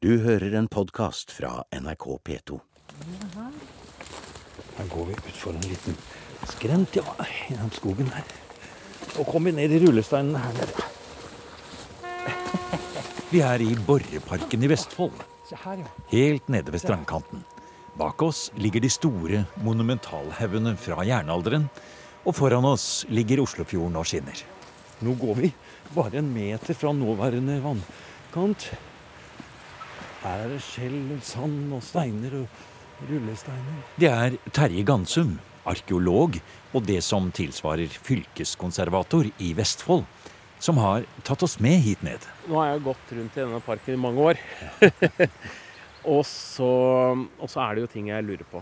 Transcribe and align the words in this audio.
Du 0.00 0.14
hører 0.24 0.54
en 0.56 0.64
podkast 0.64 1.28
fra 1.36 1.58
NRK 1.76 2.04
P2. 2.24 2.56
Her 4.78 4.88
går 4.94 5.10
vi 5.10 5.16
utfor 5.18 5.52
en 5.52 5.66
liten 5.68 5.98
skrent, 6.48 6.96
ja, 6.96 7.04
gjennom 7.50 7.68
skogen 7.76 8.08
her. 8.14 8.24
Og 9.20 9.28
kommer 9.28 9.52
ned 9.52 9.68
i 9.76 9.82
rullesteinene 9.82 10.40
her 10.40 10.56
nede. 10.56 10.86
Vi 13.28 13.44
er 13.44 13.60
i 13.60 13.76
Borreparken 13.76 14.64
i 14.64 14.72
Vestfold, 14.72 15.20
Se 15.50 15.60
her, 15.66 15.84
ja. 15.84 15.92
helt 16.16 16.48
nede 16.48 16.72
ved 16.72 16.80
strandkanten. 16.80 17.44
Bak 18.00 18.24
oss 18.24 18.46
ligger 18.56 18.80
de 18.80 18.88
store 18.88 19.44
monumentalhaugene 19.60 20.78
fra 20.80 21.04
jernalderen, 21.04 21.68
og 22.24 22.40
foran 22.40 22.72
oss 22.72 23.04
ligger 23.12 23.44
Oslofjorden 23.44 24.00
og 24.00 24.08
skinner. 24.08 24.46
Nå 25.04 25.20
går 25.20 25.44
vi 25.44 25.52
bare 25.92 26.24
en 26.24 26.32
meter 26.32 26.72
fra 26.72 26.96
nåværende 26.96 27.60
vannkant. 27.68 28.72
Her 30.20 30.42
er 30.44 30.50
det 30.52 30.60
skjell, 30.60 30.98
sand 31.24 31.70
og 31.72 31.80
steiner 31.84 32.34
og 32.42 33.06
rullesteiner. 33.08 33.76
Det 33.96 34.08
er 34.12 34.34
Terje 34.52 34.82
Gansum, 34.84 35.38
arkeolog 35.68 36.34
og 36.74 36.82
det 36.84 36.98
som 37.06 37.30
tilsvarer 37.32 37.88
fylkeskonservator 38.04 39.30
i 39.40 39.52
Vestfold, 39.56 40.04
som 40.60 40.76
har 40.82 41.06
tatt 41.24 41.40
oss 41.46 41.56
med 41.64 41.80
hit 41.86 42.02
ned. 42.04 42.26
Nå 42.50 42.58
har 42.60 42.74
jeg 42.74 42.82
gått 42.90 43.14
rundt 43.16 43.38
i 43.38 43.40
denne 43.40 43.60
parken 43.64 43.96
i 43.96 44.02
mange 44.02 44.26
år. 44.32 44.42
og, 46.12 46.20
så, 46.28 46.68
og 47.16 47.48
så 47.48 47.62
er 47.64 47.78
det 47.78 47.86
jo 47.86 47.90
ting 47.94 48.10
jeg 48.12 48.26
lurer 48.28 48.44
på. 48.50 48.60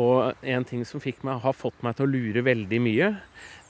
Og 0.00 0.46
en 0.46 0.64
ting 0.64 0.86
som 0.86 1.02
fikk 1.02 1.20
meg, 1.26 1.42
har 1.42 1.56
fått 1.58 1.82
meg 1.84 1.98
til 1.98 2.06
å 2.06 2.12
lure 2.14 2.46
veldig 2.46 2.80
mye, 2.80 3.10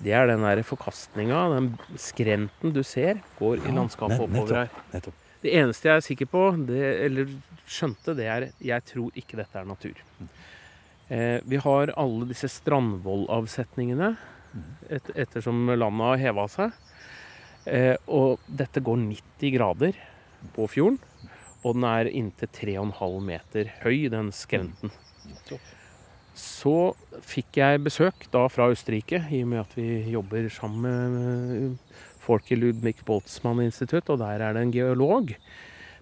det 0.04 0.14
er 0.14 0.30
den 0.30 0.44
der 0.46 0.62
forkastninga, 0.68 1.48
den 1.56 1.72
skrenten 1.98 2.76
du 2.76 2.84
ser, 2.86 3.24
går 3.40 3.64
i 3.64 3.74
landskapet 3.74 4.22
oppover 4.28 4.62
her. 4.62 4.72
nettopp. 4.94 5.26
Det 5.40 5.54
eneste 5.56 5.88
jeg 5.88 5.96
er 5.96 6.04
sikker 6.04 6.28
på, 6.28 6.44
det, 6.68 6.80
eller 7.06 7.30
skjønte, 7.70 8.14
det 8.18 8.26
er 8.28 8.48
jeg 8.60 8.86
tror 8.90 9.16
ikke 9.16 9.38
dette 9.40 9.60
er 9.60 9.68
natur. 9.68 10.02
Eh, 11.10 11.38
vi 11.48 11.58
har 11.62 11.94
alle 11.98 12.28
disse 12.28 12.50
strandvollavsetningene 12.52 14.12
et, 14.90 15.10
ettersom 15.14 15.64
landet 15.72 16.06
har 16.12 16.22
heva 16.26 16.46
seg. 16.50 16.76
Eh, 17.66 17.96
og 18.06 18.42
dette 18.46 18.82
går 18.84 19.00
90 19.06 19.54
grader 19.56 19.98
på 20.54 20.68
fjorden. 20.70 21.00
Og 21.60 21.76
den 21.76 21.84
er 21.84 22.08
inntil 22.08 22.48
3,5 22.56 23.18
meter 23.24 23.72
høy, 23.82 24.08
den 24.12 24.30
skrenten. 24.32 24.92
Så 26.36 26.94
fikk 27.26 27.58
jeg 27.60 27.82
besøk 27.84 28.24
da 28.32 28.46
fra 28.48 28.70
Østerrike, 28.72 29.20
i 29.28 29.42
og 29.44 29.50
med 29.50 29.64
at 29.64 29.74
vi 29.76 29.88
jobber 30.14 30.48
sammen 30.54 31.16
med 31.16 31.74
folk 32.20 32.50
i 32.52 32.58
Ludvig 32.58 33.00
Boltzmann 33.06 33.62
institutt, 33.64 34.10
og 34.12 34.20
der 34.22 34.42
er 34.44 34.56
det 34.56 34.64
en 34.66 34.74
geolog, 34.74 35.32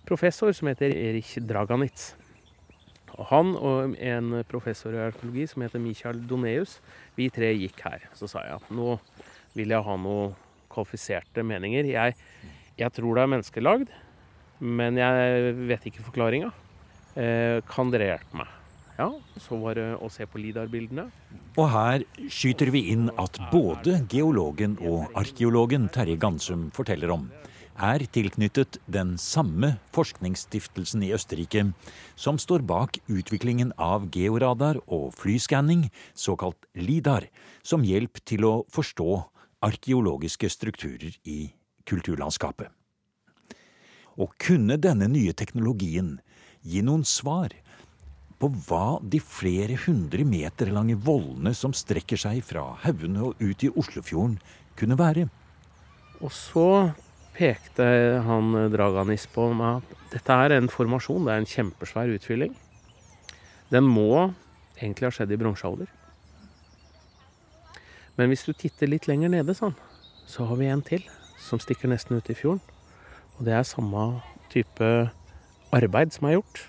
professor, 0.08 0.52
som 0.56 0.70
heter 0.70 0.94
Erich 0.94 1.36
Draganitz. 1.44 2.14
Og 3.18 3.26
han 3.32 3.54
og 3.56 3.96
en 3.98 4.42
professor 4.50 4.94
i 4.94 5.00
arkeologi 5.08 5.48
som 5.50 5.64
heter 5.64 5.82
Michael 5.82 6.20
Doneus, 6.30 6.78
vi 7.18 7.26
tre 7.34 7.50
gikk 7.56 7.82
her. 7.86 8.04
Så 8.14 8.28
sa 8.30 8.44
jeg 8.46 8.60
at 8.60 8.70
nå 8.74 8.94
vil 9.56 9.74
jeg 9.74 9.84
ha 9.84 9.96
noen 9.98 10.36
kvalifiserte 10.70 11.42
meninger. 11.46 11.88
Jeg, 11.90 12.14
jeg 12.78 12.94
tror 12.94 13.18
det 13.18 13.24
er 13.24 13.32
menneskelagd, 13.34 13.90
men 14.62 15.00
jeg 15.00 15.54
vet 15.70 15.90
ikke 15.90 16.06
forklaringa. 16.06 16.52
Eh, 17.18 17.58
kan 17.66 17.90
dere 17.90 18.12
hjelpe 18.12 18.42
meg? 18.42 18.54
Ja, 18.98 19.08
så 19.42 19.58
var 19.62 19.78
det 19.78 19.88
å 19.98 20.10
se 20.10 20.26
på 20.26 20.40
LIDAR-bildene. 20.42 21.08
Og 21.58 21.66
her 21.72 22.04
skyter 22.30 22.70
vi 22.70 22.84
inn 22.92 23.08
at 23.18 23.34
både 23.50 23.96
geologen 24.12 24.76
og 24.86 25.08
arkeologen 25.18 25.88
Terje 25.90 26.14
Gansum 26.20 26.68
forteller 26.74 27.10
om, 27.10 27.24
er 27.74 28.04
tilknyttet 28.14 28.78
den 28.86 29.16
samme 29.18 29.72
forskningsstiftelsen 29.94 31.02
i 31.06 31.10
Østerrike 31.14 31.64
som 32.18 32.38
står 32.38 32.62
bak 32.66 33.00
utviklingen 33.10 33.72
av 33.74 34.06
georadar 34.14 34.78
og 34.86 35.10
flyskanning, 35.18 35.88
såkalt 36.14 36.70
LIDAR, 36.78 37.26
som 37.62 37.82
hjelp 37.82 38.22
til 38.22 38.46
å 38.46 38.54
forstå 38.70 39.10
arkeologiske 39.66 40.50
strukturer 40.54 41.18
i 41.26 41.40
kulturlandskapet. 41.90 42.70
Og 44.18 44.34
kunne 44.38 44.78
denne 44.78 45.10
nye 45.10 45.34
teknologien 45.34 46.20
gi 46.62 46.86
noen 46.86 47.02
svar 47.06 47.50
på 48.38 48.50
hva 48.68 48.98
de 49.02 49.18
flere 49.22 49.76
hundre 49.82 50.24
meter 50.26 50.70
lange 50.70 50.94
vollene 50.94 51.50
som 51.56 51.74
strekker 51.74 52.20
seg 52.20 52.40
fra 52.46 52.64
haugene 52.84 53.30
og 53.30 53.42
ut 53.42 53.64
i 53.66 53.70
Oslofjorden, 53.70 54.38
kunne 54.78 54.98
være? 54.98 55.26
Og 56.22 56.30
så 56.34 56.94
pekte 57.34 57.84
han 58.26 58.54
Draganis 58.72 59.26
på 59.30 59.50
meg 59.54 59.82
at 59.82 60.14
dette 60.14 60.38
er 60.44 60.54
en 60.56 60.70
formasjon, 60.70 61.26
det 61.26 61.34
er 61.34 61.42
en 61.42 61.50
kjempesvær 61.50 62.14
utfylling. 62.14 62.54
Den 63.74 63.86
må 63.86 64.30
egentlig 64.78 65.08
ha 65.08 65.14
skjedd 65.14 65.34
i 65.34 65.40
bronsealder. 65.40 65.90
Men 68.18 68.32
hvis 68.32 68.46
du 68.46 68.54
titter 68.54 68.90
litt 68.90 69.06
lenger 69.10 69.30
nede, 69.34 69.54
sånn, 69.54 69.76
så 70.26 70.46
har 70.48 70.58
vi 70.58 70.70
en 70.70 70.82
til 70.82 71.04
som 71.38 71.60
stikker 71.62 71.90
nesten 71.90 72.18
ut 72.18 72.30
i 72.30 72.38
fjorden. 72.38 72.62
Og 73.38 73.46
det 73.46 73.54
er 73.54 73.66
samme 73.66 74.08
type 74.50 74.88
arbeid 75.74 76.14
som 76.14 76.26
er 76.26 76.38
gjort, 76.38 76.64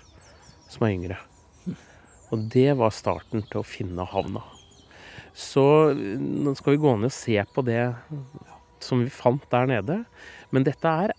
som 0.70 0.86
er 0.86 0.94
yngre. 0.94 1.18
Og 2.30 2.46
det 2.52 2.72
var 2.78 2.94
starten 2.94 3.42
til 3.50 3.60
å 3.60 3.66
finne 3.66 4.06
havna. 4.06 4.42
Så 5.34 5.62
nå 5.94 6.54
skal 6.58 6.74
vi 6.74 6.82
gå 6.82 6.94
ned 6.98 7.10
og 7.10 7.14
se 7.14 7.36
på 7.54 7.64
det 7.66 7.82
som 8.82 9.02
vi 9.02 9.10
fant 9.12 9.44
der 9.50 9.68
nede. 9.70 9.98
Men 10.54 10.66
dette 10.66 10.94
er, 11.04 11.14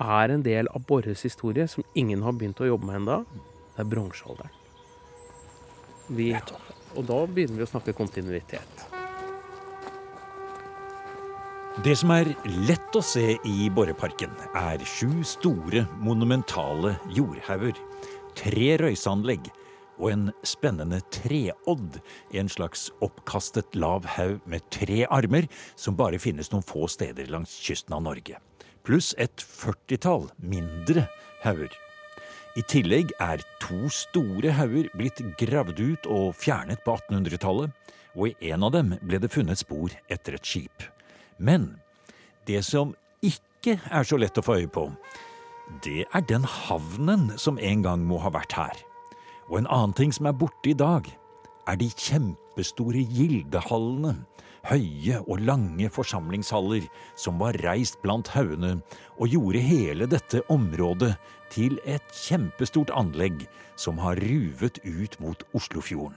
er 0.00 0.34
en 0.34 0.44
del 0.46 0.70
av 0.74 0.84
Borres 0.88 1.24
historie 1.26 1.66
som 1.70 1.86
ingen 1.94 2.22
har 2.26 2.34
begynt 2.34 2.62
å 2.62 2.70
jobbe 2.70 2.90
med 2.90 3.02
ennå. 3.02 3.22
Det 3.74 3.82
er 3.82 3.90
bronsealderen. 3.90 4.60
Og 6.94 7.06
da 7.08 7.22
begynner 7.26 7.62
vi 7.62 7.66
å 7.66 7.70
snakke 7.70 7.94
kontinuitet. 7.96 8.84
Det 11.82 11.96
som 11.98 12.12
er 12.14 12.28
lett 12.68 12.94
å 12.94 13.02
se 13.02 13.32
i 13.34 13.68
Borreparken, 13.74 14.30
er 14.54 14.82
sju 14.86 15.24
store, 15.26 15.82
monumentale 15.98 16.94
jordhauger, 17.16 17.80
tre 18.38 18.68
røyseanlegg 18.78 19.50
og 19.98 20.10
en 20.10 20.24
spennende 20.46 21.00
treodd, 21.14 22.00
en 22.34 22.50
slags 22.50 22.88
oppkastet 23.04 23.76
lav 23.78 24.06
haug 24.16 24.40
med 24.50 24.64
tre 24.74 25.04
armer 25.06 25.48
som 25.76 25.96
bare 25.98 26.20
finnes 26.22 26.50
noen 26.52 26.66
få 26.66 26.88
steder 26.90 27.30
langs 27.32 27.54
kysten 27.64 27.96
av 27.96 28.04
Norge, 28.06 28.40
pluss 28.86 29.12
et 29.18 29.44
førtitall 29.44 30.28
mindre 30.42 31.06
hauger. 31.44 31.72
I 32.54 32.62
tillegg 32.70 33.10
er 33.18 33.42
to 33.62 33.88
store 33.90 34.52
hauger 34.54 34.86
blitt 34.94 35.18
gravd 35.40 35.80
ut 35.80 36.06
og 36.06 36.34
fjernet 36.38 36.84
på 36.86 36.94
1800-tallet, 37.00 37.72
og 38.14 38.30
i 38.30 38.52
en 38.52 38.62
av 38.62 38.74
dem 38.76 38.92
ble 39.02 39.18
det 39.18 39.32
funnet 39.34 39.58
spor 39.58 39.90
etter 40.06 40.36
et 40.36 40.46
skip. 40.46 40.84
Men 41.42 41.72
det 42.46 42.62
som 42.62 42.94
ikke 43.26 43.80
er 43.90 44.06
så 44.06 44.20
lett 44.20 44.38
å 44.38 44.44
få 44.46 44.60
øye 44.60 44.70
på, 44.70 44.86
det 45.82 46.04
er 46.14 46.26
den 46.28 46.44
havnen 46.46 47.32
som 47.40 47.58
en 47.58 47.82
gang 47.82 48.04
må 48.06 48.20
ha 48.22 48.30
vært 48.30 48.54
her. 48.54 48.84
Og 49.50 49.60
en 49.60 49.68
annen 49.68 49.94
ting 49.96 50.12
som 50.14 50.28
er 50.28 50.36
borte 50.36 50.72
i 50.72 50.78
dag, 50.78 51.08
er 51.68 51.80
de 51.80 51.88
kjempestore 51.90 53.02
gildehallene, 53.08 54.16
høye 54.64 55.20
og 55.28 55.42
lange 55.44 55.90
forsamlingshaller 55.92 56.86
som 57.20 57.40
var 57.40 57.56
reist 57.64 57.98
blant 58.00 58.30
haugene 58.32 58.78
og 59.18 59.28
gjorde 59.28 59.60
hele 59.60 60.08
dette 60.08 60.40
området 60.52 61.12
til 61.52 61.76
et 61.84 62.14
kjempestort 62.16 62.92
anlegg 62.96 63.44
som 63.76 64.00
har 64.00 64.16
ruvet 64.24 64.80
ut 64.84 65.18
mot 65.20 65.44
Oslofjorden. 65.56 66.16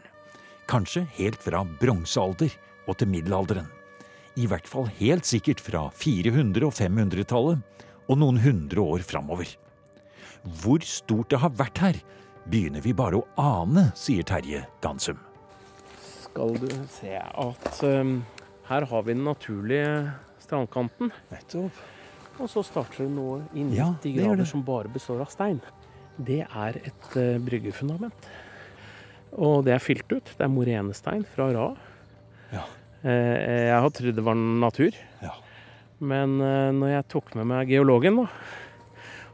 Kanskje 0.68 1.06
helt 1.18 1.40
fra 1.44 1.64
bronsealder 1.80 2.54
og 2.88 2.98
til 3.00 3.12
middelalderen. 3.12 3.68
I 4.38 4.48
hvert 4.48 4.68
fall 4.70 4.88
helt 5.00 5.26
sikkert 5.26 5.62
fra 5.64 5.88
400- 5.98 6.68
og 6.68 6.76
500-tallet 6.78 7.86
og 8.08 8.20
noen 8.22 8.40
hundre 8.40 8.84
år 8.84 9.04
framover. 9.08 9.50
Hvor 10.62 10.84
stort 10.86 11.32
det 11.34 11.42
har 11.42 11.56
vært 11.58 11.82
her, 11.82 11.98
begynner 12.48 12.84
vi 12.84 12.94
bare 12.96 13.20
å 13.20 13.26
ane, 13.42 13.90
sier 13.98 14.26
Terje 14.28 14.64
Gansum. 14.84 15.20
Skal 16.24 16.56
du 16.62 16.70
se 16.94 17.18
at 17.18 17.80
um, 17.84 18.22
her 18.70 18.88
har 18.88 19.06
vi 19.08 19.16
den 19.16 19.26
naturlige 19.28 20.14
strandkanten. 20.44 21.12
Nettopp. 21.32 21.84
Og 22.38 22.50
så 22.52 22.62
starter 22.66 23.06
det 23.06 23.12
noe 23.16 23.42
i 23.58 23.66
90 23.66 23.74
Ja, 23.76 23.90
grader 24.04 24.48
som 24.48 24.64
bare 24.66 24.92
består 24.94 25.24
av 25.24 25.32
stein. 25.34 25.60
Det 26.18 26.44
er 26.46 26.80
et 26.84 27.10
uh, 27.18 27.36
bryggefundament. 27.44 28.30
Og 29.34 29.66
det 29.68 29.74
er 29.76 29.84
fylt 29.84 30.08
ut. 30.14 30.32
Det 30.38 30.46
er 30.46 30.54
morenestein 30.54 31.26
fra 31.34 31.50
Ra. 31.56 31.68
Ja. 32.54 32.64
Uh, 33.02 33.10
jeg 33.10 33.82
har 33.84 33.92
trodd 33.98 34.18
det 34.18 34.26
var 34.30 34.38
natur. 34.38 34.96
Ja. 35.26 35.36
Men 36.00 36.38
uh, 36.40 36.70
når 36.78 36.94
jeg 36.94 37.10
tok 37.18 37.36
med 37.40 37.50
meg 37.50 37.74
geologen, 37.74 38.22
da, 38.22 38.30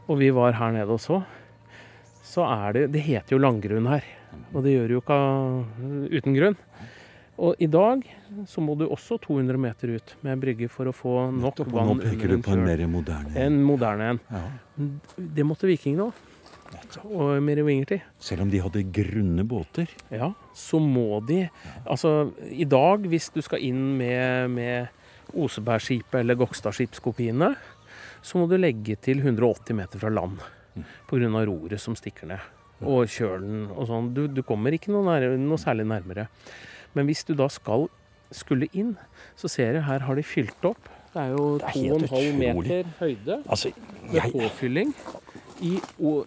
og 0.07 0.19
vi 0.19 0.31
var 0.35 0.55
her 0.57 0.73
nede 0.75 0.95
og 0.95 1.01
så, 1.03 1.21
så 2.33 2.45
er 2.49 2.73
det 2.75 2.83
Det 2.95 3.03
heter 3.05 3.35
jo 3.35 3.41
langgrunn 3.41 3.87
her. 3.91 4.05
Og 4.53 4.63
det 4.65 4.73
gjør 4.73 4.89
det 4.89 4.95
jo 4.97 5.01
ikke 5.03 5.21
uten 6.17 6.37
grunn. 6.37 6.59
Og 7.43 7.61
i 7.61 7.67
dag 7.69 8.03
så 8.49 8.61
må 8.61 8.75
du 8.77 8.85
også 8.85 9.17
200 9.21 9.57
meter 9.61 9.95
ut 9.97 10.13
med 10.25 10.41
brygge 10.41 10.69
for 10.69 10.89
å 10.89 10.93
få 10.93 11.13
nok 11.33 11.63
vann 11.73 11.89
nå 11.89 11.95
peker 12.01 12.29
du 12.35 12.43
på 12.45 12.53
en 12.53 12.65
mer 12.65 12.83
moderne 12.89 13.33
En 13.41 13.57
moderne 13.65 14.11
en. 14.13 14.21
ja. 14.29 14.43
Det 15.17 15.45
måtte 15.45 15.69
vikingene 15.69 16.09
òg. 16.09 16.21
Og 17.05 17.37
merovingertid. 17.45 18.01
Selv 18.21 18.45
om 18.45 18.49
de 18.49 18.61
hadde 18.61 18.81
grunne 18.95 19.43
båter. 19.45 19.91
Ja, 20.09 20.31
så 20.57 20.79
må 20.81 21.19
de 21.25 21.43
Altså, 21.85 22.31
i 22.49 22.65
dag, 22.65 23.05
hvis 23.09 23.29
du 23.33 23.41
skal 23.45 23.61
inn 23.61 23.91
med, 23.97 24.49
med 24.49 25.33
Osebergskipet 25.37 26.21
eller 26.21 26.37
Gokstadskipskopiene, 26.37 27.53
så 28.25 28.41
må 28.41 28.49
du 28.49 28.57
legge 28.57 28.97
til 28.97 29.21
180 29.21 29.77
meter 29.77 30.01
fra 30.01 30.09
land 30.13 30.41
pga. 31.09 31.45
roret 31.47 31.81
som 31.81 31.95
stikker 31.95 32.27
ned. 32.33 32.51
Og 32.83 33.07
kjølen 33.07 33.67
og 33.71 33.87
sånn. 33.87 34.13
Du, 34.15 34.25
du 34.27 34.41
kommer 34.43 34.75
ikke 34.75 34.91
noe, 34.91 35.05
nær, 35.07 35.37
noe 35.39 35.61
særlig 35.61 35.85
nærmere. 35.87 36.27
Men 36.93 37.07
hvis 37.07 37.23
du 37.27 37.33
da 37.37 37.47
skal 37.51 37.87
skulle 38.33 38.67
inn, 38.73 38.95
så 39.39 39.49
ser 39.51 39.77
jeg 39.77 39.85
her 39.87 40.05
har 40.07 40.17
de 40.19 40.25
fylt 40.25 40.65
opp. 40.67 40.89
Det 41.13 41.21
er 41.21 41.33
jo 41.35 41.45
Det 41.61 41.69
er 41.69 41.75
helt 41.77 42.09
2,5 42.09 42.37
meter 42.41 42.87
høyde 42.97 43.35
Altså, 43.45 43.69
med 44.09 44.31
påfylling 44.33 44.93
i 45.61 45.75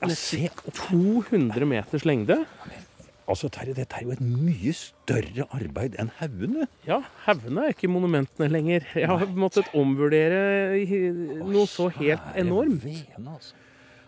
nesten 0.07 0.73
200 0.79 1.67
meters 1.67 2.05
lengde. 2.07 2.37
altså 3.27 3.49
Terje, 3.51 3.75
dette 3.75 3.99
er 3.99 4.05
jo 4.07 4.13
et 4.15 4.23
mye 4.23 4.73
større 4.79 5.49
arbeid 5.51 5.97
enn 5.99 6.13
haugene. 6.21 6.69
Ja, 6.87 7.01
haugene 7.27 7.67
er 7.67 7.75
ikke 7.75 7.91
monumentene 7.91 8.49
lenger. 8.49 8.87
Jeg 8.95 9.11
har 9.11 9.27
måttet 9.35 9.73
omvurdere 9.75 10.79
noe 11.43 11.67
så 11.67 11.91
helt 11.99 12.39
enormt. 12.39 12.87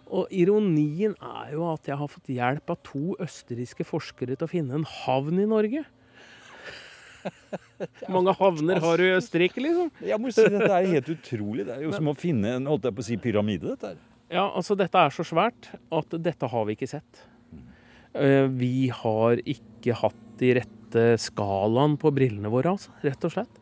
Og 0.08 0.30
ironien 0.32 1.14
er 1.20 1.52
jo 1.52 1.66
at 1.72 1.88
jeg 1.90 1.98
har 2.00 2.08
fått 2.08 2.30
hjelp 2.32 2.70
av 2.72 2.78
to 2.86 3.14
østerrikske 3.20 3.84
forskere 3.84 4.36
til 4.38 4.46
å 4.46 4.50
finne 4.50 4.78
en 4.78 4.86
havn 5.04 5.40
i 5.42 5.46
Norge. 5.48 5.84
Hvor 7.78 8.12
mange 8.14 8.32
havner 8.38 8.80
har 8.82 9.00
du 9.00 9.04
i 9.04 9.14
Østerrike, 9.16 9.60
liksom? 9.62 9.90
Jeg 10.06 10.20
må 10.22 10.30
si 10.32 10.44
Dette 10.48 10.70
er 10.72 10.86
helt 10.94 11.10
utrolig. 11.12 11.66
Det 11.68 11.74
er 11.76 11.82
jo 11.84 11.92
som 11.94 12.08
å 12.10 12.14
finne 12.16 12.54
en 12.56 12.68
holdt 12.70 12.86
jeg 12.88 12.96
på 12.96 13.04
å 13.04 13.08
si, 13.08 13.18
pyramide. 13.20 13.74
dette 13.74 13.90
her. 13.92 13.98
Ja, 14.32 14.46
altså 14.48 14.76
dette 14.78 15.00
er 15.00 15.12
så 15.14 15.24
svært 15.26 15.70
at 15.92 16.16
dette 16.24 16.48
har 16.52 16.66
vi 16.68 16.76
ikke 16.76 16.88
sett. 16.90 17.22
Eh, 18.14 18.46
Vi 18.48 18.88
har 19.02 19.40
ikke 19.44 19.96
hatt 20.02 20.24
de 20.40 20.54
rette 20.60 21.04
skalaen 21.20 21.98
på 22.00 22.12
brillene 22.14 22.48
våre, 22.52 22.76
altså, 22.76 22.94
rett 23.04 23.24
og 23.28 23.34
slett. 23.34 23.60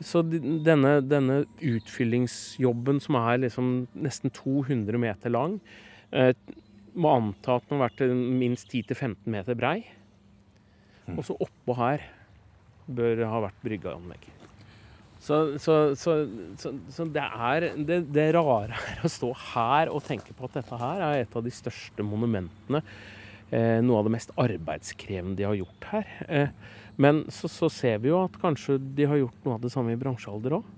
Så 0.00 0.22
denne, 0.24 0.96
denne 1.04 1.42
utfyllingsjobben 1.60 3.00
som 3.04 3.18
er 3.20 3.42
liksom 3.42 3.70
nesten 4.00 4.32
200 4.32 5.00
meter 5.00 5.32
lang, 5.32 5.58
eh, 6.12 6.32
må 6.96 7.12
anta 7.12 7.58
at 7.58 7.68
den 7.68 7.78
har 7.78 7.90
vært 7.90 8.16
minst 8.40 8.72
10-15 8.72 9.28
meter 9.30 9.58
brei. 9.58 9.78
Og 11.10 11.24
så 11.26 11.36
oppå 11.42 11.76
her 11.78 12.04
bør 12.90 13.24
ha 13.28 13.44
vært 13.46 13.64
bryggeanlegg. 13.64 14.28
Så, 15.20 15.58
så, 15.60 15.74
så, 16.00 16.14
så, 16.56 16.72
så 16.88 17.04
det 17.12 17.22
er 17.22 17.66
det, 17.76 17.98
det 18.08 18.30
rare 18.38 18.78
er 18.88 19.02
å 19.04 19.10
stå 19.12 19.34
her 19.52 19.90
og 19.92 20.04
tenke 20.06 20.32
på 20.32 20.48
at 20.48 20.56
dette 20.62 20.78
her 20.80 21.02
er 21.04 21.24
et 21.26 21.36
av 21.36 21.44
de 21.44 21.52
største 21.52 22.06
monumentene. 22.06 22.80
Eh, 23.50 23.80
noe 23.82 23.98
av 23.98 24.06
det 24.06 24.14
mest 24.14 24.30
arbeidskrevende 24.38 25.40
de 25.40 25.48
har 25.48 25.56
gjort 25.58 25.88
her. 25.90 26.10
Eh, 26.28 26.52
men 27.00 27.24
så, 27.34 27.50
så 27.50 27.70
ser 27.72 27.98
vi 28.02 28.12
jo 28.12 28.20
at 28.22 28.36
kanskje 28.38 28.78
de 28.78 29.08
har 29.10 29.18
gjort 29.18 29.46
noe 29.46 29.56
av 29.56 29.64
det 29.64 29.72
samme 29.74 29.94
i 29.94 29.98
bransjealder 29.98 30.60
òg. 30.60 30.68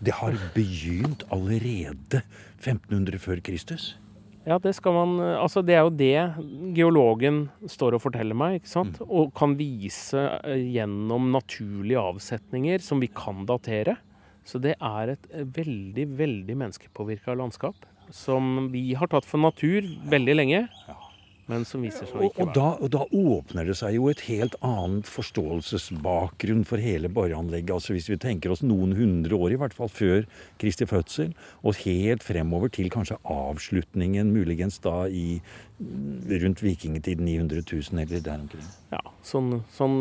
Det 0.00 0.16
har 0.18 0.34
begynt 0.56 1.22
allerede 1.30 2.24
1500 2.58 3.20
før 3.22 3.42
Kristus. 3.44 3.92
Ja, 4.48 4.56
det 4.58 4.72
skal 4.78 4.96
man 4.96 5.18
eh, 5.20 5.36
Altså, 5.38 5.62
det 5.62 5.76
er 5.76 5.84
jo 5.86 5.92
det 5.94 6.74
geologen 6.74 7.44
står 7.70 7.98
og 7.98 8.02
forteller 8.08 8.34
meg, 8.34 8.58
ikke 8.58 8.72
sant? 8.72 8.98
Og 9.06 9.30
kan 9.38 9.54
vise 9.60 10.24
gjennom 10.50 11.30
naturlige 11.36 12.02
avsetninger 12.02 12.82
som 12.82 13.02
vi 13.04 13.10
kan 13.12 13.44
datere. 13.46 14.00
Så 14.42 14.58
det 14.58 14.74
er 14.80 15.14
et 15.14 15.30
veldig, 15.30 16.08
veldig 16.18 16.58
menneskepåvirka 16.64 17.36
landskap. 17.38 17.86
Som 18.10 18.72
vi 18.72 18.88
har 18.98 19.12
tatt 19.12 19.28
for 19.28 19.38
natur 19.38 19.86
veldig 20.10 20.34
lenge, 20.34 20.64
men 21.50 21.66
som 21.68 21.82
viser 21.84 22.06
seg 22.06 22.16
å 22.16 22.22
Og, 22.22 22.30
ikke 22.30 22.44
og, 22.44 22.50
være 22.50 22.56
da, 22.58 22.68
og 22.78 22.92
da 22.94 23.02
åpner 23.34 23.70
det 23.70 23.76
seg 23.80 23.96
jo 23.96 24.08
et 24.12 24.22
helt 24.28 24.56
annet 24.66 25.10
forståelsesbakgrunn 25.10 26.64
for 26.68 26.82
hele 26.82 27.10
boreanlegget. 27.12 27.74
Altså 27.76 27.96
hvis 27.96 28.10
vi 28.12 28.20
tenker 28.22 28.54
oss 28.54 28.64
noen 28.64 28.94
hundre 28.98 29.38
år, 29.38 29.56
i 29.56 29.60
hvert 29.60 29.76
fall 29.76 29.90
før 29.92 30.24
Kristi 30.62 30.88
fødsel, 30.88 31.34
og 31.66 31.82
helt 31.84 32.24
fremover 32.26 32.72
til 32.72 32.90
kanskje 32.92 33.18
avslutningen, 33.30 34.32
muligens 34.34 34.80
da 34.84 35.04
i 35.10 35.40
rundt 35.80 36.60
vikingtid 36.62 37.22
900 37.24 37.62
000 37.64 38.02
eller 38.02 38.24
der 38.24 38.42
omkring. 38.42 38.66
Ja, 38.92 39.00
sånn, 39.24 39.62
sånn 39.72 40.00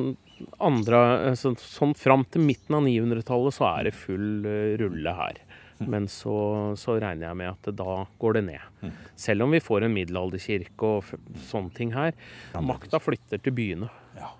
andre 0.63 0.99
eh, 1.29 1.37
Sånn, 1.39 1.57
sånn 1.59 1.95
fram 1.97 2.25
til 2.31 2.43
midten 2.47 2.77
av 2.77 2.85
900-tallet 2.85 3.55
så 3.55 3.67
er 3.73 3.89
det 3.89 3.95
full 3.97 4.47
eh, 4.47 4.75
rulle 4.79 5.15
her. 5.15 5.39
Men 5.91 6.09
så, 6.11 6.35
så 6.79 6.97
regner 6.99 7.29
jeg 7.29 7.39
med 7.39 7.53
at 7.53 7.71
da 7.79 8.01
går 8.19 8.39
det 8.39 8.43
ned. 8.49 8.91
Selv 9.19 9.45
om 9.45 9.55
vi 9.55 9.61
får 9.63 9.85
en 9.85 9.95
middelalderkirke 9.95 10.91
og 10.97 11.13
sånne 11.47 11.75
ting 11.75 11.93
her. 11.95 12.15
Makta 12.59 12.99
flytter 13.01 13.41
til 13.43 13.55
byene. 13.55 13.89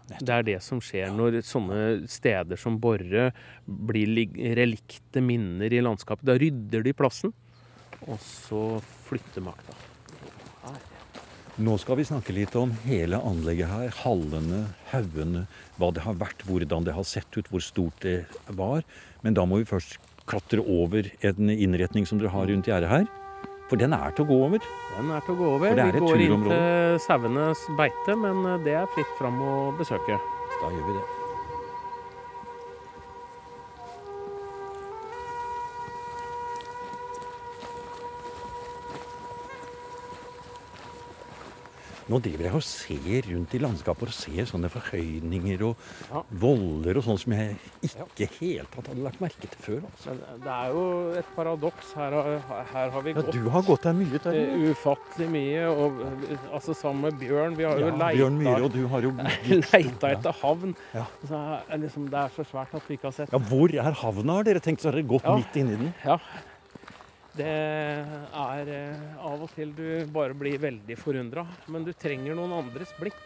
Det 0.10 0.34
er 0.34 0.44
det 0.44 0.58
som 0.66 0.82
skjer 0.84 1.14
når 1.16 1.40
sånne 1.48 2.08
steder 2.12 2.60
som 2.60 2.80
Borre 2.82 3.30
blir 3.64 4.12
relikte 4.60 5.24
minner 5.24 5.72
i 5.72 5.80
landskapet. 5.86 6.28
Da 6.28 6.36
rydder 6.40 6.84
de 6.84 6.96
plassen, 6.98 7.32
og 8.08 8.20
så 8.24 8.64
flytter 9.08 9.46
makta. 9.46 9.78
Nå 11.60 11.74
skal 11.76 11.98
vi 12.00 12.06
snakke 12.08 12.32
litt 12.32 12.54
om 12.56 12.72
hele 12.86 13.18
anlegget 13.20 13.68
her. 13.68 13.90
Hallene, 14.06 14.62
haugene, 14.94 15.42
hva 15.76 15.90
det 15.92 16.06
har 16.06 16.16
vært, 16.16 16.46
hvordan 16.48 16.86
det 16.88 16.94
har 16.96 17.08
sett 17.08 17.36
ut, 17.36 17.50
hvor 17.52 17.64
stort 17.64 18.00
det 18.06 18.22
var. 18.56 18.86
Men 19.26 19.36
da 19.36 19.44
må 19.44 19.60
vi 19.60 19.68
først 19.68 19.98
klatre 20.30 20.64
over 20.64 21.10
en 21.26 21.50
innretning 21.54 22.08
som 22.08 22.22
dere 22.22 22.34
har 22.34 22.50
rundt 22.52 22.70
gjerdet 22.70 22.92
her. 22.92 23.08
For 23.70 23.78
den 23.78 23.94
er 23.94 24.16
til 24.18 24.26
å 24.26 24.30
gå 24.32 24.40
over. 24.48 24.66
Den 24.98 25.14
er 25.14 25.26
til 25.26 25.36
å 25.36 25.40
gå 25.40 25.52
over. 25.60 25.78
Er 25.78 25.94
Vi 25.94 26.02
går 26.02 26.26
inn 26.26 26.48
til 26.48 27.00
sauenes 27.06 27.62
beite, 27.78 28.18
men 28.18 28.42
eh, 28.50 28.60
det 28.66 28.76
er 28.82 28.92
fritt 28.96 29.16
fram 29.22 29.38
å 29.46 29.56
besøke. 29.78 30.18
Da 30.60 30.74
gjør 30.74 30.86
vi 30.90 30.98
det. 30.98 31.19
Nå 42.10 42.18
driver 42.26 42.44
jeg 42.48 42.54
og 42.58 42.64
ser 42.66 43.28
rundt 43.30 43.52
i 43.54 43.60
landskapet 43.62 44.10
og 44.10 44.14
ser 44.18 44.48
sånne 44.50 44.70
forhøyninger 44.74 45.62
og 45.68 45.76
Ja. 46.10 46.22
voller 46.42 46.98
og 46.98 47.04
sånn 47.06 47.20
som 47.22 47.34
jeg 47.34 47.58
ikke 47.86 48.28
helt 48.40 48.72
tatt 48.74 48.88
hadde 48.88 49.04
lagt 49.06 49.20
merke 49.22 49.46
til 49.46 49.60
før. 49.62 49.82
Altså. 49.92 50.16
Det 50.42 50.50
er 50.56 50.72
jo 50.74 51.12
et 51.20 51.26
paradoks. 51.36 51.94
Her, 51.94 52.12
har- 52.12 52.66
her 52.74 52.90
har 52.90 53.02
vi 53.02 53.10
Ja, 53.14 53.22
gått 53.22 53.32
du 53.32 53.50
har 53.50 53.62
gått 53.62 53.82
der 53.84 53.94
mye, 53.94 54.16
eh, 54.16 54.20
Terje. 54.20 54.74
ufattelig 54.74 55.30
mye. 55.30 55.68
Og, 55.70 56.02
eh, 56.32 56.38
altså 56.54 56.74
sammen 56.76 57.02
med 57.02 57.20
Bjørn. 57.20 57.56
Vi 57.56 57.64
har 57.64 57.78
jo 57.80 57.86
Ja, 57.86 58.12
Bjørn 58.12 58.38
Myhre, 58.42 58.64
og 58.64 58.74
du 58.74 58.88
har 58.88 59.02
jo 59.02 59.12
leita 59.74 60.10
etter 60.18 60.34
havn. 60.42 60.76
Ja. 60.96 61.06
Så 61.28 61.62
liksom, 61.78 62.10
det 62.10 62.14
er 62.20 62.30
så 62.36 62.44
svært 62.46 62.74
at 62.74 62.82
vi 62.88 62.96
ikke 62.98 63.04
har 63.04 63.12
sett 63.12 63.32
Ja, 63.32 63.38
hvor 63.38 63.70
er 63.74 63.92
havna? 63.94 64.34
Har 64.34 64.44
dere 64.44 64.60
tenkt 64.60 64.82
så 64.82 64.86
har 64.86 64.94
dere 64.94 65.04
gått 65.08 65.24
Ja. 65.24 65.36
midt 65.38 65.54
inni 65.56 65.78
den? 65.78 65.94
Ja. 66.04 66.18
Det 67.40 67.48
er 67.48 68.72
eh, 68.74 69.04
av 69.24 69.46
og 69.46 69.52
til 69.56 69.72
du 69.76 69.86
bare 70.12 70.36
blir 70.36 70.60
veldig 70.60 70.98
forundra. 71.00 71.46
Men 71.72 71.86
du 71.88 71.94
trenger 71.96 72.36
noen 72.36 72.58
andres 72.58 72.92
blikk 73.00 73.18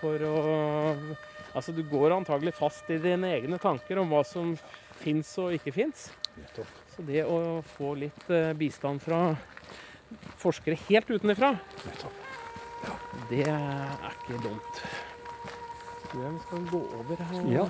for 0.00 0.22
å 0.28 0.38
Altså, 1.50 1.72
du 1.74 1.82
går 1.82 2.12
antagelig 2.14 2.52
fast 2.54 2.86
i 2.94 3.00
dine 3.02 3.32
egne 3.34 3.56
tanker 3.58 3.98
om 3.98 4.12
hva 4.12 4.20
som 4.22 4.52
fins 5.00 5.32
og 5.42 5.56
ikke 5.56 5.72
fins. 5.74 6.04
Så 6.94 7.02
det 7.08 7.24
å 7.26 7.58
få 7.72 7.96
litt 7.98 8.30
eh, 8.30 8.52
bistand 8.54 9.02
fra 9.02 9.32
forskere 10.38 10.78
helt 10.86 11.10
utenfra, 11.10 11.56
det 13.32 13.42
er 13.50 14.06
ikke 14.14 14.38
dumt. 14.46 14.80
Tror 16.06 16.22
jeg 16.22 16.32
vi 16.36 16.40
skal 16.46 16.64
gå 16.70 16.80
over 17.00 17.26
her. 17.26 17.52
Ja. 17.56 17.66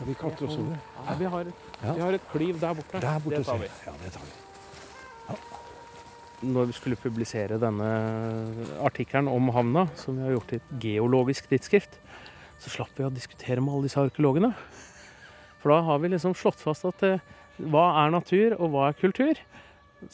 Vi 0.00 0.16
oss 0.48 0.56
over? 0.56 0.74
Ja, 0.96 1.14
vi, 1.20 1.30
har, 1.36 1.54
vi 1.84 2.00
har 2.00 2.16
et 2.16 2.28
klyv 2.32 2.60
der 2.60 2.76
borte. 2.80 3.00
Der 3.04 3.24
borte 3.24 3.40
det 3.42 3.46
tar 3.52 3.60
vi. 3.60 3.72
Ja, 3.86 3.98
det 4.02 4.16
tar 4.16 4.24
vi. 4.24 4.47
Når 6.38 6.68
vi 6.70 6.74
skulle 6.76 6.98
publisere 7.00 7.58
denne 7.58 7.88
artikkelen 8.86 9.26
om 9.32 9.48
havna, 9.54 9.88
som 9.98 10.14
vi 10.18 10.26
har 10.26 10.36
gjort 10.36 10.52
i 10.54 10.58
et 10.60 10.74
geologisk 10.84 11.48
tidsskrift, 11.50 11.98
så 12.62 12.70
slapp 12.70 12.94
vi 12.98 13.06
å 13.06 13.10
diskutere 13.14 13.62
med 13.62 13.74
alle 13.74 13.88
disse 13.88 14.02
arkeologene. 14.02 14.52
For 15.58 15.74
da 15.74 15.80
har 15.88 15.98
vi 16.02 16.12
liksom 16.12 16.36
slått 16.38 16.62
fast 16.62 16.86
at 16.86 17.02
eh, 17.06 17.24
hva 17.58 17.88
er 18.04 18.12
natur, 18.14 18.54
og 18.58 18.70
hva 18.70 18.88
er 18.90 18.98
kultur? 18.98 19.40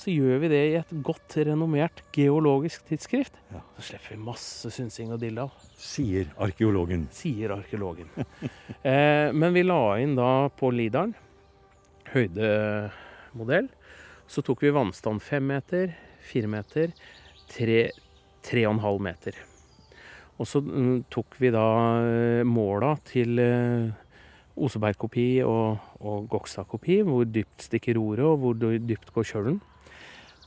Så 0.00 0.14
gjør 0.14 0.38
vi 0.40 0.48
det 0.48 0.62
i 0.70 0.76
et 0.78 0.92
godt 1.04 1.36
renommert 1.44 2.00
geologisk 2.16 2.86
tidsskrift. 2.88 3.36
Ja. 3.52 3.60
Så 3.76 3.90
slipper 3.90 4.14
vi 4.14 4.22
masse 4.24 4.72
synsing 4.72 5.12
og 5.12 5.20
dilldall, 5.20 5.52
Sier 5.76 6.30
arkeologen. 6.40 7.04
sier 7.12 7.52
arkeologen. 7.58 8.08
eh, 8.80 9.28
men 9.36 9.52
vi 9.52 9.66
la 9.66 9.82
inn 10.00 10.16
da 10.16 10.48
på 10.56 10.72
Lidaren 10.72 11.12
høydemodell. 12.14 13.68
Så 14.30 14.40
tok 14.44 14.64
vi 14.64 14.72
vannstand 14.72 15.20
fem 15.20 15.44
meter, 15.52 15.92
fire 16.24 16.50
meter, 16.50 16.92
tre, 17.52 17.80
tre 18.44 18.64
og 18.68 18.74
en 18.76 18.82
halv 18.84 19.02
meter. 19.04 19.36
Og 20.38 20.48
så 20.50 20.58
mm, 20.64 21.04
tok 21.14 21.36
vi 21.38 21.50
da 21.54 21.66
eh, 22.02 22.42
måla 22.48 22.94
til 23.06 23.38
Osebergkopi 24.54 25.28
og, 25.46 25.78
og 26.00 26.26
Gokstad-kopi. 26.30 27.00
Hvor 27.06 27.24
dypt 27.26 27.68
stikker 27.68 27.98
roret, 27.98 28.24
og 28.26 28.38
hvor 28.42 28.58
dypt 28.58 29.12
går 29.14 29.26
kjølen. 29.30 29.60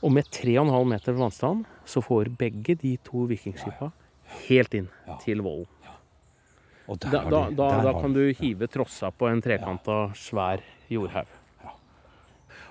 Og 0.04 0.12
med 0.14 0.28
3,5 0.30 0.84
meter 0.92 1.16
vannstand 1.18 1.64
så 1.88 2.02
får 2.04 2.30
begge 2.38 2.76
de 2.78 2.94
to 3.04 3.24
vikingskipa 3.30 3.90
helt 4.46 4.74
inn 4.78 4.88
Ja. 5.08 5.16
til 5.24 5.40
vollen. 5.42 5.66
Ja. 5.84 5.96
Da, 6.88 7.24
da, 7.28 7.40
da, 7.52 7.66
da 7.84 7.92
kan 8.00 8.14
du 8.14 8.22
hive 8.38 8.68
trossa 8.72 9.10
på 9.12 9.26
en 9.28 9.42
trekanta, 9.44 10.06
svær 10.16 10.62
jordhaug. 10.88 11.28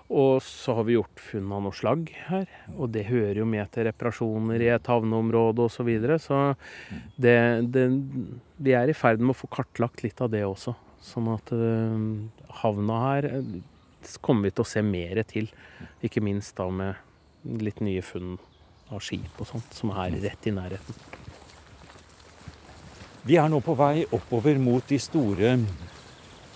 Og 0.07 0.39
så 0.43 0.71
har 0.77 0.85
vi 0.87 0.95
gjort 0.95 1.19
funn 1.19 1.49
av 1.51 1.65
noe 1.65 1.75
slagg 1.75 2.11
her, 2.29 2.45
og 2.77 2.93
det 2.95 3.09
hører 3.09 3.41
jo 3.41 3.47
med 3.49 3.67
til 3.73 3.89
reparasjoner 3.89 4.63
i 4.63 4.69
et 4.71 4.87
havneområde 4.87 5.65
osv. 5.65 5.81
Så, 5.81 5.87
videre, 5.87 6.15
så 6.23 6.37
det, 7.19 7.35
det, 7.75 7.89
vi 8.63 8.75
er 8.77 8.87
i 8.87 8.95
ferd 8.95 9.19
med 9.19 9.35
å 9.35 9.39
få 9.41 9.49
kartlagt 9.51 10.05
litt 10.05 10.23
av 10.23 10.31
det 10.31 10.45
også. 10.47 10.77
Sånn 11.03 11.27
at 11.33 11.51
eh, 11.55 12.47
havna 12.63 13.01
her 13.03 13.27
eh, 13.29 13.51
kommer 14.23 14.47
vi 14.47 14.55
til 14.55 14.63
å 14.63 14.71
se 14.71 14.83
mer 14.85 15.21
til. 15.27 15.51
Ikke 16.03 16.23
minst 16.23 16.55
da 16.57 16.69
med 16.71 17.59
litt 17.63 17.83
nye 17.83 18.03
funn 18.03 18.37
av 18.87 19.03
skip 19.03 19.43
og 19.43 19.51
sånt, 19.51 19.75
som 19.75 19.91
er 19.91 20.15
rett 20.23 20.47
i 20.47 20.55
nærheten. 20.55 21.03
Vi 23.27 23.35
er 23.35 23.51
nå 23.51 23.59
på 23.59 23.75
vei 23.75 24.05
oppover 24.15 24.55
mot 24.63 24.87
de 24.87 24.99
store 25.03 25.57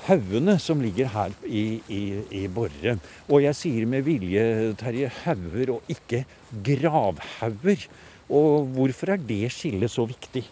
haugene 0.08 0.58
som 0.62 0.82
ligger 0.82 1.10
her 1.14 1.34
i, 1.46 1.82
i, 1.92 2.02
i 2.42 2.46
Borre. 2.52 2.98
Og 3.28 3.44
jeg 3.46 3.58
sier 3.58 3.90
med 3.90 4.06
vilje, 4.08 4.46
Terje, 4.80 5.12
hauger 5.24 5.76
og 5.76 5.92
ikke 5.92 6.24
gravhauger. 6.66 7.86
Og 8.32 8.72
hvorfor 8.76 9.14
er 9.14 9.22
det 9.22 9.46
skillet 9.54 9.92
så 9.92 10.08
viktig? 10.10 10.44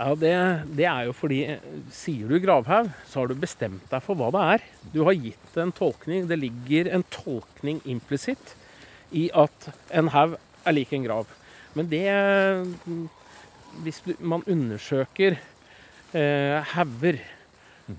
Ja, 0.00 0.14
det, 0.16 0.32
det 0.78 0.86
er 0.88 1.08
jo 1.10 1.12
fordi 1.12 1.42
sier 1.92 2.30
du 2.30 2.38
gravhaug, 2.40 2.88
så 3.04 3.20
har 3.20 3.28
du 3.28 3.36
bestemt 3.36 3.84
deg 3.90 4.00
for 4.04 4.16
hva 4.16 4.30
det 4.32 4.44
er. 4.54 4.62
Du 4.94 5.02
har 5.04 5.18
gitt 5.18 5.58
en 5.60 5.74
tolkning. 5.76 6.24
Det 6.30 6.38
ligger 6.40 6.88
en 6.88 7.04
tolkning 7.12 7.82
implisitt 7.84 8.54
i 9.12 9.28
at 9.36 9.68
en 9.92 10.08
haug 10.14 10.38
er 10.64 10.76
lik 10.76 10.94
en 10.96 11.04
grav. 11.04 11.28
Men 11.76 11.90
det 11.90 12.06
mm, 12.86 13.08
Hvis 13.84 14.00
man 14.18 14.42
undersøker 14.50 15.36
eh, 16.12 16.72
hauger, 16.72 17.20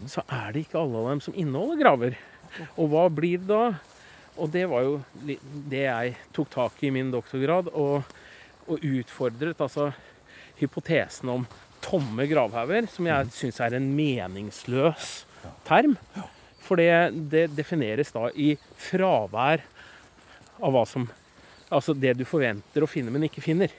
så 0.09 0.23
er 0.27 0.53
det 0.53 0.65
ikke 0.65 0.79
alle 0.81 0.99
av 1.01 1.09
dem 1.13 1.23
som 1.23 1.37
inneholder 1.37 1.79
graver. 1.81 2.19
Og 2.75 2.91
hva 2.91 3.07
blir 3.13 3.41
det 3.41 3.49
da? 3.51 3.63
Og 4.41 4.51
det 4.53 4.63
var 4.71 4.85
jo 4.85 4.93
det 5.25 5.83
jeg 5.85 6.15
tok 6.35 6.51
tak 6.53 6.83
i 6.83 6.89
i 6.89 6.93
min 6.95 7.11
doktorgrad, 7.13 7.69
og, 7.75 8.07
og 8.67 8.85
utfordret 8.87 9.59
altså 9.61 9.91
hypotesen 10.61 11.31
om 11.33 11.45
tomme 11.81 12.27
gravhauger, 12.29 12.87
som 12.91 13.09
jeg 13.09 13.33
syns 13.35 13.59
er 13.63 13.75
en 13.77 13.89
meningsløs 13.97 15.25
term. 15.67 15.97
For 16.61 16.79
det, 16.79 16.91
det 17.31 17.49
defineres 17.57 18.13
da 18.15 18.29
i 18.37 18.53
fravær 18.79 19.65
av 20.61 20.75
hva 20.75 20.85
som 20.87 21.09
Altså 21.71 21.93
det 21.95 22.17
du 22.19 22.25
forventer 22.27 22.83
å 22.83 22.87
finne, 22.89 23.13
men 23.15 23.23
ikke 23.29 23.39
finner. 23.39 23.71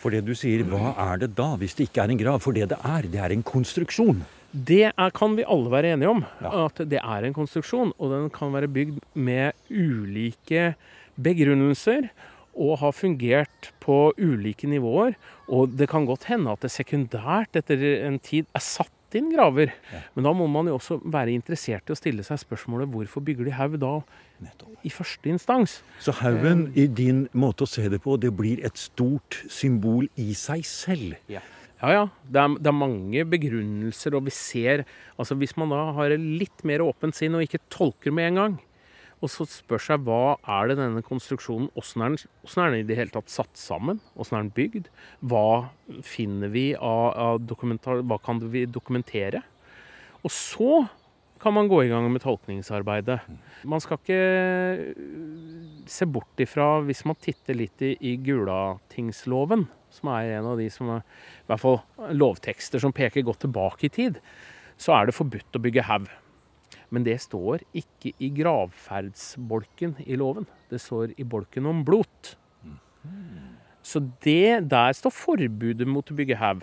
For 0.00 0.14
det 0.14 0.22
du 0.24 0.30
sier, 0.32 0.62
hva 0.64 0.94
er 1.10 1.18
det 1.20 1.34
da, 1.36 1.50
hvis 1.60 1.74
det 1.76 1.90
ikke 1.90 2.00
er 2.00 2.12
en 2.14 2.20
grav? 2.22 2.38
For 2.40 2.56
det 2.56 2.70
det 2.70 2.78
er, 2.80 3.08
det 3.12 3.20
er 3.20 3.34
en 3.34 3.44
konstruksjon. 3.44 4.22
Det 4.54 4.84
er, 4.92 5.10
kan 5.14 5.34
vi 5.34 5.46
alle 5.50 5.70
være 5.72 5.94
enige 5.96 6.12
om. 6.12 6.22
Ja. 6.42 6.66
At 6.68 6.78
det 6.86 7.00
er 7.00 7.26
en 7.26 7.34
konstruksjon, 7.34 7.90
og 7.98 8.12
den 8.12 8.30
kan 8.34 8.54
være 8.54 8.70
bygd 8.70 9.00
med 9.18 9.56
ulike 9.68 10.74
begrunnelser. 11.18 12.08
Og 12.54 12.78
har 12.78 12.94
fungert 12.94 13.72
på 13.82 14.12
ulike 14.14 14.68
nivåer. 14.70 15.16
Og 15.50 15.74
det 15.74 15.88
kan 15.90 16.06
godt 16.06 16.28
hende 16.30 16.52
at 16.54 16.62
det 16.62 16.70
sekundært 16.70 17.58
etter 17.58 17.82
en 18.06 18.20
tid 18.22 18.46
er 18.54 18.62
satt 18.62 18.92
inn 19.18 19.32
graver. 19.34 19.72
Men 20.14 20.26
da 20.26 20.34
må 20.34 20.46
man 20.50 20.70
jo 20.70 20.76
også 20.78 21.00
være 21.02 21.34
interessert 21.34 21.90
i 21.90 21.94
å 21.94 21.98
stille 21.98 22.22
seg 22.26 22.38
spørsmålet 22.42 22.90
hvorfor 22.90 23.22
bygger 23.26 23.50
de 23.50 23.56
haug 23.58 23.74
da 23.82 23.96
i 24.86 24.90
første 24.90 25.30
instans? 25.30 25.80
Så 26.02 26.14
haugen, 26.18 26.68
i 26.78 26.86
din 26.86 27.24
måte 27.34 27.66
å 27.66 27.70
se 27.70 27.86
det 27.90 28.02
på, 28.06 28.16
det 28.22 28.30
blir 28.38 28.62
et 28.66 28.78
stort 28.78 29.42
symbol 29.50 30.06
i 30.18 30.30
seg 30.38 30.62
selv. 30.66 31.18
Ja 31.30 31.42
ja, 31.82 32.04
det 32.30 32.40
er, 32.40 32.54
det 32.60 32.70
er 32.70 32.76
mange 32.76 33.24
begrunnelser, 33.28 34.14
og 34.16 34.28
vi 34.28 34.32
ser 34.34 34.84
Altså 35.18 35.36
hvis 35.38 35.56
man 35.60 35.72
da 35.74 35.80
har 35.96 36.14
et 36.14 36.22
litt 36.22 36.64
mer 36.66 36.84
åpent 36.84 37.16
sinn 37.16 37.34
og 37.36 37.44
ikke 37.44 37.62
tolker 37.72 38.14
med 38.14 38.30
en 38.30 38.40
gang, 38.40 38.54
og 39.24 39.30
så 39.32 39.46
spør 39.48 39.80
seg 39.80 40.02
hva 40.04 40.36
er 40.56 40.68
det 40.68 40.78
denne 40.80 41.02
konstruksjonen 41.04 41.70
Åssen 41.80 42.02
er, 42.04 42.16
er 42.18 42.74
den 42.74 42.82
i 42.82 42.88
det 42.88 42.98
hele 42.98 43.14
tatt 43.14 43.32
satt 43.32 43.56
sammen? 43.56 44.02
Åssen 44.20 44.36
er 44.36 44.44
den 44.44 44.52
bygd? 44.56 44.90
Hva 45.24 45.70
finner 46.04 46.52
vi 46.52 46.72
av, 46.76 47.38
av. 47.40 48.02
Hva 48.04 48.18
kan 48.20 48.42
vi 48.52 48.66
dokumentere? 48.68 49.40
Og 50.24 50.32
så 50.32 50.84
kan 51.40 51.52
man 51.56 51.68
gå 51.68 51.82
i 51.84 51.90
gang 51.92 52.06
med 52.12 52.22
tolkningsarbeidet. 52.24 53.18
Man 53.68 53.82
skal 53.84 54.00
ikke 54.00 54.20
øh, 54.20 54.84
se 55.88 56.08
bort 56.08 56.40
ifra, 56.40 56.78
hvis 56.84 57.04
man 57.08 57.18
titter 57.20 57.58
litt 57.58 57.84
i, 57.84 57.94
i 58.00 58.14
Gulatingsloven, 58.24 59.66
som 59.94 60.10
er 60.14 60.36
en 60.38 60.50
av 60.52 60.60
de 60.60 60.68
som 60.72 60.90
er, 60.96 61.06
i 61.44 61.48
hvert 61.50 61.62
fall 61.62 61.80
lovtekster 62.14 62.82
som 62.82 62.94
peker 62.94 63.26
godt 63.26 63.44
tilbake 63.46 63.88
i 63.88 63.94
tid, 63.94 64.20
så 64.80 64.96
er 64.96 65.08
det 65.08 65.16
forbudt 65.16 65.56
å 65.56 65.62
bygge 65.62 65.86
haug. 65.88 66.08
Men 66.94 67.06
det 67.06 67.16
står 67.24 67.64
ikke 67.74 68.12
i 68.22 68.30
gravferdsbolken 68.36 69.96
i 70.06 70.18
loven. 70.20 70.46
Det 70.70 70.80
står 70.82 71.14
i 71.18 71.26
bolken 71.26 71.66
om 71.70 71.82
blot. 71.86 72.34
Så 73.84 74.00
det, 74.24 74.70
der 74.72 74.94
står 74.96 75.12
forbudet 75.12 75.86
mot 75.88 76.08
å 76.08 76.16
bygge 76.16 76.38
haug. 76.40 76.62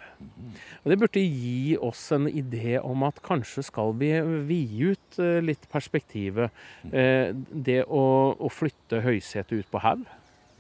Og 0.82 0.90
det 0.90 0.98
burde 0.98 1.22
gi 1.22 1.76
oss 1.78 2.08
en 2.16 2.26
idé 2.26 2.80
om 2.82 3.06
at 3.06 3.22
kanskje 3.26 3.62
skal 3.68 3.94
vi 4.00 4.10
vide 4.48 4.96
ut 4.96 5.20
eh, 5.22 5.38
litt 5.46 5.68
perspektivet. 5.70 6.50
Eh, 6.90 7.30
det 7.54 7.84
å, 7.86 8.04
å 8.34 8.50
flytte 8.50 9.04
høysetet 9.06 9.54
ut 9.62 9.70
på 9.70 9.84
haug, 9.86 10.08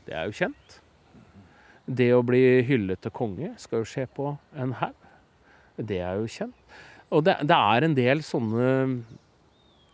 det 0.05 0.13
er 0.13 0.29
jo 0.29 0.37
kjent. 0.43 0.80
Det 1.91 2.12
å 2.15 2.24
bli 2.24 2.62
hyllet 2.67 3.01
til 3.03 3.13
konge 3.15 3.51
skal 3.60 3.81
jo 3.81 3.89
skje 3.89 4.05
på 4.15 4.29
en 4.55 4.75
haug. 4.79 4.95
Det 5.75 6.00
er 6.00 6.19
jo 6.21 6.29
kjent. 6.29 6.55
Og 7.12 7.25
det, 7.27 7.36
det 7.43 7.57
er 7.57 7.86
en 7.86 7.98
del 7.98 8.21
sånne 8.24 8.69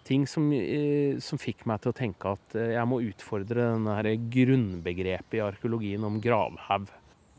ting 0.08 0.28
som, 0.30 0.46
eh, 0.54 1.18
som 1.24 1.40
fikk 1.42 1.66
meg 1.68 1.82
til 1.84 1.92
å 1.92 1.98
tenke 1.98 2.36
at 2.38 2.56
eh, 2.56 2.76
jeg 2.76 2.90
må 2.90 3.02
utfordre 3.04 3.72
denne 3.74 4.16
grunnbegrepet 4.32 5.40
i 5.40 5.44
arkeologien 5.44 6.06
om 6.08 6.22
gravhaug. 6.24 6.88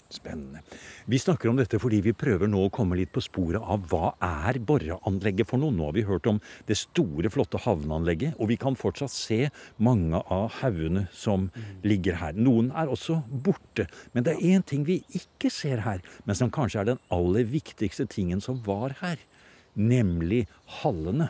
Spennende. 0.08 0.62
Vi 1.04 1.18
snakker 1.20 1.50
om 1.50 1.58
dette 1.60 1.76
fordi 1.76 1.98
vi 2.00 2.14
prøver 2.16 2.48
nå 2.48 2.62
å 2.64 2.70
komme 2.72 2.96
litt 2.96 3.10
på 3.12 3.20
sporet 3.20 3.60
av 3.60 3.82
hva 3.90 4.14
er 4.24 4.56
boreanlegget 4.64 5.50
for 5.50 5.60
noe. 5.60 5.74
Nå 5.76 5.90
har 5.90 5.96
vi 5.98 6.04
hørt 6.08 6.24
om 6.30 6.38
det 6.68 6.78
store, 6.80 7.28
flotte 7.28 7.60
havneanlegget, 7.60 8.38
og 8.40 8.48
vi 8.48 8.56
kan 8.56 8.78
fortsatt 8.80 9.12
se 9.12 9.50
mange 9.76 10.16
av 10.32 10.46
haugene 10.62 11.04
som 11.12 11.50
ligger 11.84 12.16
her. 12.22 12.32
Noen 12.40 12.70
er 12.72 12.88
også 12.88 13.18
borte. 13.28 13.84
Men 14.16 14.24
det 14.24 14.38
er 14.38 14.46
én 14.56 14.64
ting 14.64 14.86
vi 14.88 15.02
ikke 15.18 15.52
ser 15.52 15.84
her, 15.84 16.00
men 16.24 16.38
som 16.40 16.48
kanskje 16.56 16.80
er 16.86 16.88
den 16.94 17.02
aller 17.12 17.44
viktigste 17.44 18.08
tingen 18.08 18.40
som 18.40 18.62
var 18.64 18.96
her. 19.02 19.20
Nemlig 19.76 20.46
hallene. 20.80 21.28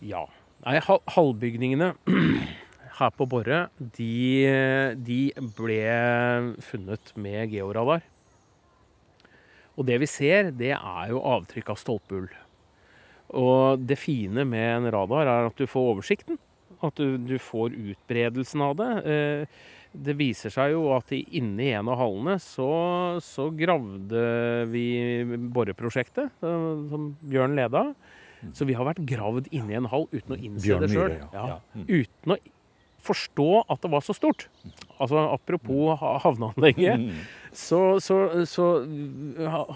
Ja. 0.00 0.24
Nei, 0.64 0.78
hal- 0.88 1.04
halvbygningene 1.12 1.92
her 2.98 3.10
på 3.14 3.26
Borre, 3.30 3.68
de, 3.78 4.92
de 5.06 5.18
ble 5.56 5.80
funnet 6.64 7.12
med 7.16 7.52
georadar. 7.54 8.02
Og 9.78 9.86
det 9.86 10.00
vi 10.02 10.08
ser, 10.10 10.50
det 10.58 10.72
er 10.74 11.10
jo 11.12 11.20
avtrykk 11.22 11.70
av 11.74 11.78
stolpehull. 11.78 12.28
Og 13.38 13.82
det 13.86 13.98
fine 14.00 14.42
med 14.48 14.68
en 14.80 14.90
radar 14.94 15.28
er 15.30 15.46
at 15.50 15.58
du 15.60 15.66
får 15.70 15.92
oversikten. 15.94 16.38
At 16.82 16.98
du, 16.98 17.16
du 17.18 17.36
får 17.42 17.74
utbredelsen 17.76 18.62
av 18.64 18.76
det. 18.80 18.92
Eh, 19.06 19.58
Det 19.98 20.12
viser 20.18 20.52
seg 20.52 20.74
jo 20.74 20.82
at 20.92 21.08
i- 21.16 21.24
inni 21.38 21.70
en 21.72 21.88
av 21.88 21.96
hallene 21.96 22.34
så, 22.44 22.66
så 23.24 23.46
gravde 23.56 24.66
vi 24.68 25.24
boreprosjektet, 25.48 26.28
eh, 26.44 26.66
som 26.90 27.16
Bjørn 27.24 27.56
leda. 27.56 27.94
Så 28.52 28.66
vi 28.68 28.74
har 28.76 28.84
vært 28.84 29.00
gravd 29.08 29.48
inni 29.50 29.74
en 29.74 29.88
hall 29.88 30.04
uten 30.12 30.36
å 30.36 30.38
innse 30.38 30.66
Bjørn 30.68 30.84
det 30.84 30.90
sjøl. 30.92 31.14
Ja. 31.32 31.46
Ja. 31.54 31.56
Mm. 31.74 31.86
Uten 31.88 32.34
å 32.34 32.36
forstå 33.04 33.48
at 33.70 33.80
det 33.84 33.90
var 33.92 34.02
så 34.04 34.14
stort. 34.16 34.48
Altså 34.98 35.20
Apropos 35.32 35.98
havneanlegget, 36.24 36.98
Mm. 36.98 37.12
så, 37.52 37.98
så, 38.02 38.44
så 38.46 38.66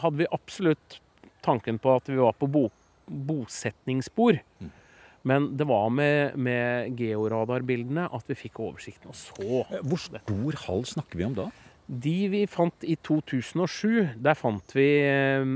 hadde 0.03 0.17
vi 0.19 0.27
absolutt 0.33 1.01
tanken 1.43 1.79
på 1.79 1.95
at 1.97 2.09
vi 2.11 2.17
var 2.19 2.33
på 2.39 2.47
bo, 2.51 2.69
bosetningsspor. 3.07 4.39
Mm. 4.61 4.71
Men 5.25 5.57
det 5.57 5.67
var 5.71 5.89
med, 5.95 6.35
med 6.37 6.97
georadarbildene 6.99 8.09
at 8.11 8.27
vi 8.31 8.35
fikk 8.35 8.59
oversikten. 8.65 9.13
Og 9.13 9.19
så 9.19 9.83
Hvor 9.87 10.01
stor 10.03 10.59
hall 10.67 10.83
snakker 10.85 11.21
vi 11.21 11.25
om 11.29 11.37
da? 11.39 11.49
De 11.87 12.17
vi 12.33 12.45
fant 12.51 12.83
i 12.87 12.97
2007, 13.05 14.19
der 14.23 14.35
fant 14.39 14.75
vi 14.75 14.89
eh, 15.07 15.47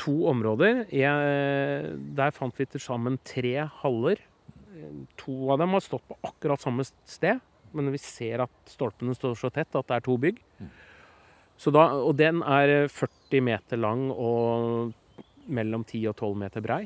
to 0.00 0.14
områder. 0.28 0.84
Der 0.90 2.30
fant 2.36 2.56
vi 2.60 2.66
til 2.68 2.80
sammen 2.82 3.16
tre 3.24 3.54
haller. 3.82 4.20
Eh, 4.86 5.04
To 5.22 5.50
av 5.52 5.58
dem 5.58 5.74
har 5.74 5.84
stått 5.84 6.06
på 6.08 6.18
akkurat 6.22 6.62
samme 6.62 6.86
sted, 6.86 7.40
men 7.76 7.90
vi 7.92 7.98
ser 7.98 8.44
at 8.46 8.70
stolpene 8.70 9.14
står 9.16 9.34
så 9.36 9.50
tett 9.52 9.74
at 9.74 9.88
det 9.88 9.96
er 9.98 10.04
to 10.06 10.16
bygg. 10.20 10.38
Så 11.56 11.72
da, 11.72 11.88
og 11.96 12.16
den 12.16 12.42
er 12.44 12.86
40 12.92 13.42
meter 13.44 13.80
lang 13.80 14.10
og 14.12 14.92
mellom 15.46 15.84
10 15.84 16.02
og 16.10 16.16
12 16.16 16.38
meter 16.44 16.64
brei. 16.64 16.82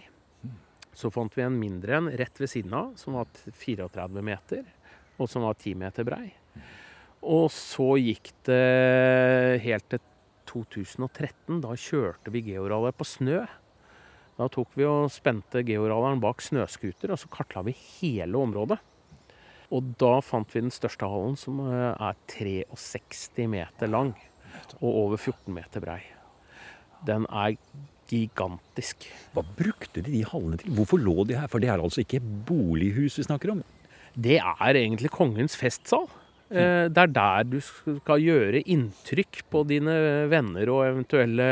Så 0.95 1.11
fant 1.11 1.35
vi 1.37 1.43
en 1.43 1.59
mindre 1.59 1.97
en 1.97 2.11
rett 2.19 2.41
ved 2.41 2.51
siden 2.51 2.75
av, 2.77 2.93
som 2.99 3.17
var 3.19 3.29
34 3.35 4.23
meter, 4.27 4.65
og 5.19 5.31
som 5.31 5.47
var 5.47 5.59
10 5.59 5.75
meter 5.81 6.07
brei. 6.07 6.31
Og 7.21 7.51
så 7.53 7.95
gikk 8.01 8.33
det 8.49 9.61
helt 9.65 9.89
til 9.93 10.03
2013. 10.51 11.61
Da 11.63 11.75
kjørte 11.79 12.33
vi 12.33 12.43
georallet 12.51 12.97
på 12.97 13.07
snø. 13.07 13.43
Da 14.41 14.47
tok 14.49 14.73
vi 14.79 14.87
og 14.89 15.11
spente 15.13 15.61
georadaren 15.69 16.21
bak 16.23 16.41
snøscooter, 16.41 17.13
og 17.13 17.21
så 17.21 17.29
kartla 17.29 17.61
vi 17.67 17.75
hele 17.77 18.41
området. 18.41 18.79
Og 19.71 19.93
da 20.01 20.15
fant 20.25 20.49
vi 20.55 20.63
den 20.65 20.73
største 20.73 21.07
hallen, 21.07 21.37
som 21.39 21.61
eh, 21.67 21.93
er 21.93 22.17
63 22.33 23.45
meter 23.53 23.91
lang 23.91 24.15
og 24.81 24.89
over 24.89 25.21
14 25.21 25.53
meter 25.55 25.85
brei. 25.85 26.01
Den 27.07 27.27
er 27.29 27.59
gigantisk. 28.11 29.07
Hva 29.35 29.45
brukte 29.45 30.01
de 30.01 30.17
de 30.17 30.25
hallene 30.27 30.59
til? 30.61 30.73
Hvorfor 30.75 30.99
lå 31.05 31.27
de 31.29 31.37
her? 31.39 31.47
For 31.53 31.63
det 31.63 31.71
er 31.71 31.83
altså 31.85 32.03
ikke 32.03 32.23
bolighus 32.49 33.21
vi 33.21 33.29
snakker 33.29 33.53
om. 33.53 33.63
Det 34.17 34.41
er 34.41 34.81
egentlig 34.81 35.13
kongens 35.15 35.55
festsal. 35.61 36.09
Eh, 36.51 36.89
Det 36.91 36.99
er 36.99 37.13
der 37.15 37.45
du 37.47 37.59
skal 37.63 38.23
gjøre 38.25 38.63
inntrykk 38.67 39.45
på 39.51 39.63
dine 39.69 39.95
venner 40.31 40.71
og 40.75 40.87
eventuelle 40.89 41.47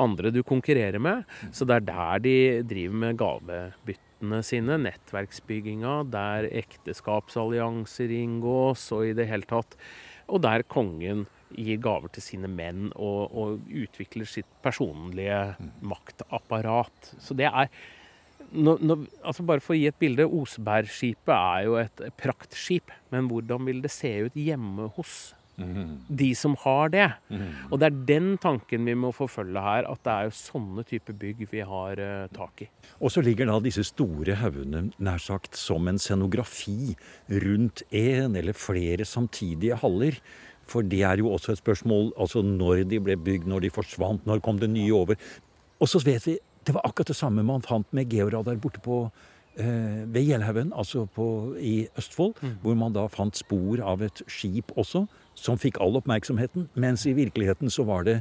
andre 0.00 0.32
du 0.32 0.42
konkurrerer 0.42 0.98
med. 0.98 1.26
Så 1.52 1.68
det 1.68 1.76
er 1.76 1.88
der 1.90 2.22
de 2.24 2.36
driver 2.64 3.02
med 3.04 3.18
gavebyttene 3.20 4.40
sine, 4.46 4.78
nettverksbygginga, 4.80 5.98
der 6.08 6.48
ekteskapsallianser 6.62 8.08
inngås 8.16 8.88
og 8.96 9.10
i 9.10 9.12
det 9.16 9.28
hele 9.28 9.44
tatt. 9.44 9.76
Og 10.30 10.40
der 10.40 10.64
kongen 10.64 11.26
gir 11.50 11.80
gaver 11.82 12.08
til 12.14 12.22
sine 12.22 12.48
menn 12.48 12.92
og, 12.94 13.32
og 13.34 13.64
utvikler 13.68 14.28
sitt 14.28 14.48
personlige 14.62 15.56
maktapparat. 15.82 17.12
Så 17.18 17.36
det 17.36 17.50
er 17.50 17.68
nå, 18.52 18.76
nå, 18.82 18.96
altså 19.22 19.44
Bare 19.46 19.62
for 19.64 19.76
å 19.76 19.80
gi 19.80 19.88
et 19.90 20.00
bilde. 20.00 20.26
Osebergskipet 20.26 21.34
er 21.34 21.66
jo 21.66 21.76
et 21.80 22.06
praktskip. 22.20 22.94
Men 23.12 23.28
hvordan 23.30 23.68
vil 23.68 23.84
det 23.84 23.92
se 23.94 24.12
ut 24.26 24.38
hjemme 24.38 24.90
hos 24.96 25.34
de 25.60 26.30
som 26.32 26.54
har 26.62 26.88
det? 26.92 27.06
Og 27.68 27.80
det 27.80 27.90
er 27.90 27.96
den 28.08 28.28
tanken 28.40 28.86
vi 28.88 28.94
må 28.96 29.12
forfølge 29.12 29.60
her. 29.64 29.88
At 29.90 30.02
det 30.06 30.12
er 30.14 30.28
jo 30.28 30.36
sånne 30.38 30.84
typer 30.88 31.16
bygg 31.20 31.46
vi 31.50 31.64
har 31.66 32.00
uh, 32.00 32.28
tak 32.34 32.64
i. 32.64 32.70
Og 33.00 33.12
så 33.12 33.24
ligger 33.24 33.50
da 33.50 33.58
disse 33.62 33.84
store 33.88 34.38
haugene 34.40 34.88
nær 34.98 35.20
sagt 35.22 35.58
som 35.60 35.88
en 35.90 36.00
scenografi 36.00 36.94
rundt 37.44 37.84
en 37.90 38.38
eller 38.40 38.56
flere 38.56 39.06
samtidige 39.08 39.78
haller. 39.82 40.18
For 40.70 40.86
det 40.86 41.02
er 41.02 41.18
jo 41.18 41.32
også 41.34 41.54
et 41.54 41.62
spørsmål 41.62 42.12
altså 42.20 42.44
når 42.46 42.84
de 42.90 43.00
ble 43.02 43.16
bygd, 43.18 43.48
når 43.50 43.66
de 43.66 43.74
forsvant, 43.74 44.26
når 44.26 44.42
kom 44.44 44.60
det 44.62 44.70
nye 44.70 44.94
over. 44.94 45.18
Og 45.80 45.88
så 45.88 46.00
vet 46.04 46.26
vi 46.28 46.36
det 46.66 46.74
var 46.76 46.84
akkurat 46.84 47.12
det 47.12 47.18
samme 47.18 47.44
man 47.46 47.64
fant 47.64 47.88
med 47.96 48.12
georadar 48.12 48.58
borte 48.60 48.82
på 48.84 49.02
eh, 49.56 50.04
ved 50.10 50.26
Gjelhaugen, 50.28 50.74
altså 50.76 51.06
på, 51.14 51.56
i 51.56 51.88
Østfold, 51.98 52.36
hvor 52.62 52.76
man 52.78 52.94
da 52.96 53.06
fant 53.08 53.38
spor 53.38 53.80
av 53.80 54.04
et 54.04 54.22
skip 54.28 54.72
også, 54.76 55.06
som 55.38 55.58
fikk 55.60 55.80
all 55.80 55.96
oppmerksomheten. 56.00 56.68
Mens 56.74 57.06
i 57.08 57.16
virkeligheten 57.16 57.72
så 57.72 57.86
var 57.88 58.04
det 58.08 58.20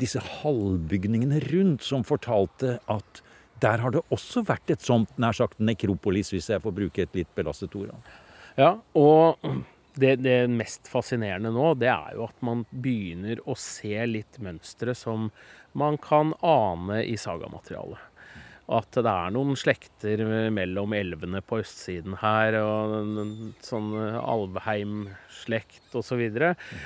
disse 0.00 0.20
halvbygningene 0.20 1.40
rundt 1.52 1.84
som 1.84 2.04
fortalte 2.04 2.78
at 2.92 3.22
der 3.62 3.80
har 3.80 3.94
det 3.94 4.02
også 4.12 4.42
vært 4.44 4.70
et 4.72 4.84
sånt 4.84 5.12
nær 5.20 5.36
sagt 5.36 5.60
nekropolis, 5.60 6.32
hvis 6.34 6.50
jeg 6.52 6.60
får 6.64 6.74
bruke 6.76 7.06
et 7.06 7.14
litt 7.16 7.30
belastet 7.36 7.72
ord. 7.76 7.94
Ja, 8.56 8.76
og 8.96 9.40
det, 9.96 10.16
det 10.24 10.36
mest 10.52 10.88
fascinerende 10.92 11.50
nå, 11.54 11.70
det 11.80 11.88
er 11.92 12.16
jo 12.18 12.26
at 12.28 12.42
man 12.44 12.64
begynner 12.70 13.40
å 13.48 13.56
se 13.58 13.96
litt 14.08 14.36
mønstre 14.44 14.94
som 14.96 15.30
man 15.76 15.96
kan 16.00 16.34
ane 16.44 17.02
i 17.08 17.16
sagamaterialet. 17.20 18.12
At 18.66 18.96
det 18.98 19.06
er 19.06 19.30
noen 19.30 19.54
slekter 19.54 20.24
mellom 20.50 20.90
elvene 20.98 21.38
på 21.46 21.60
østsiden 21.62 22.16
her, 22.18 22.56
og 22.58 22.94
en 22.96 23.52
sånn 23.62 23.92
Alvheim-slekt 24.18 25.94
osv. 25.94 26.22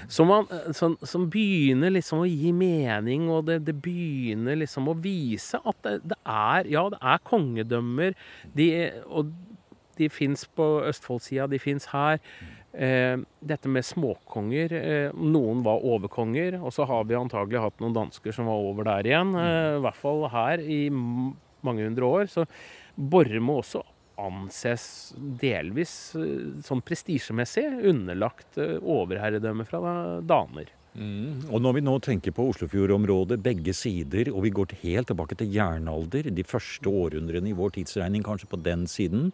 Som, 0.09 0.29
man- 0.29 0.51
som, 0.77 0.97
som 1.03 1.25
begynner 1.33 1.95
liksom 1.95 2.21
å 2.25 2.29
gi 2.29 2.53
mening, 2.53 3.29
og 3.33 3.47
det, 3.49 3.61
det 3.69 3.77
begynner 3.83 4.59
liksom 4.61 4.91
å 4.93 4.97
vise 5.01 5.61
at 5.65 5.81
det, 5.87 5.95
det 6.13 6.19
er 6.29 6.69
Ja, 6.71 6.85
det 6.93 7.01
er 7.01 7.25
kongedømmer, 7.31 8.17
de, 8.57 8.69
og 9.09 9.33
de 10.01 10.09
fins 10.13 10.47
på 10.57 10.67
Østfoldsida, 10.89 11.49
de 11.51 11.59
fins 11.61 11.89
her. 11.93 12.21
Eh, 12.73 13.19
dette 13.41 13.69
med 13.69 13.85
småkonger. 13.85 14.73
Eh, 14.73 15.15
noen 15.19 15.63
var 15.67 15.83
overkonger, 15.83 16.61
og 16.63 16.71
så 16.75 16.87
har 16.87 17.07
vi 17.09 17.19
antagelig 17.19 17.65
hatt 17.65 17.81
noen 17.83 17.97
dansker 17.97 18.35
som 18.35 18.47
var 18.47 18.63
over 18.63 18.87
der 18.87 19.09
igjen. 19.11 19.35
Eh, 19.35 19.79
I 19.79 19.83
hvert 19.83 19.99
fall 19.99 20.29
her 20.31 20.63
i 20.63 20.85
mange 20.91 21.89
hundre 21.89 22.07
år. 22.07 22.31
Så 22.31 22.47
Borre 22.95 23.41
må 23.43 23.59
også 23.61 23.83
anses 24.21 25.15
delvis 25.17 26.13
sånn 26.67 26.83
prestisjemessig 26.85 27.65
underlagt 27.89 28.59
overherredømme 28.61 29.65
fra 29.65 30.21
daner. 30.21 30.69
Og 31.49 31.63
når 31.63 31.77
vi 31.79 31.83
nå 31.87 31.95
tenker 32.05 32.35
på 32.35 32.49
Oslofjordområdet, 32.51 33.39
begge 33.41 33.73
sider, 33.73 34.29
og 34.35 34.43
vi 34.45 34.53
går 34.53 34.75
helt 34.83 35.09
tilbake 35.09 35.39
til 35.39 35.53
jernalder, 35.55 36.29
de 36.35 36.45
første 36.45 36.91
århundrene 36.91 37.49
i 37.49 37.57
vår 37.57 37.79
tidsregning, 37.79 38.27
kanskje 38.27 38.51
på 38.51 38.61
den 38.61 38.85
siden, 38.91 39.31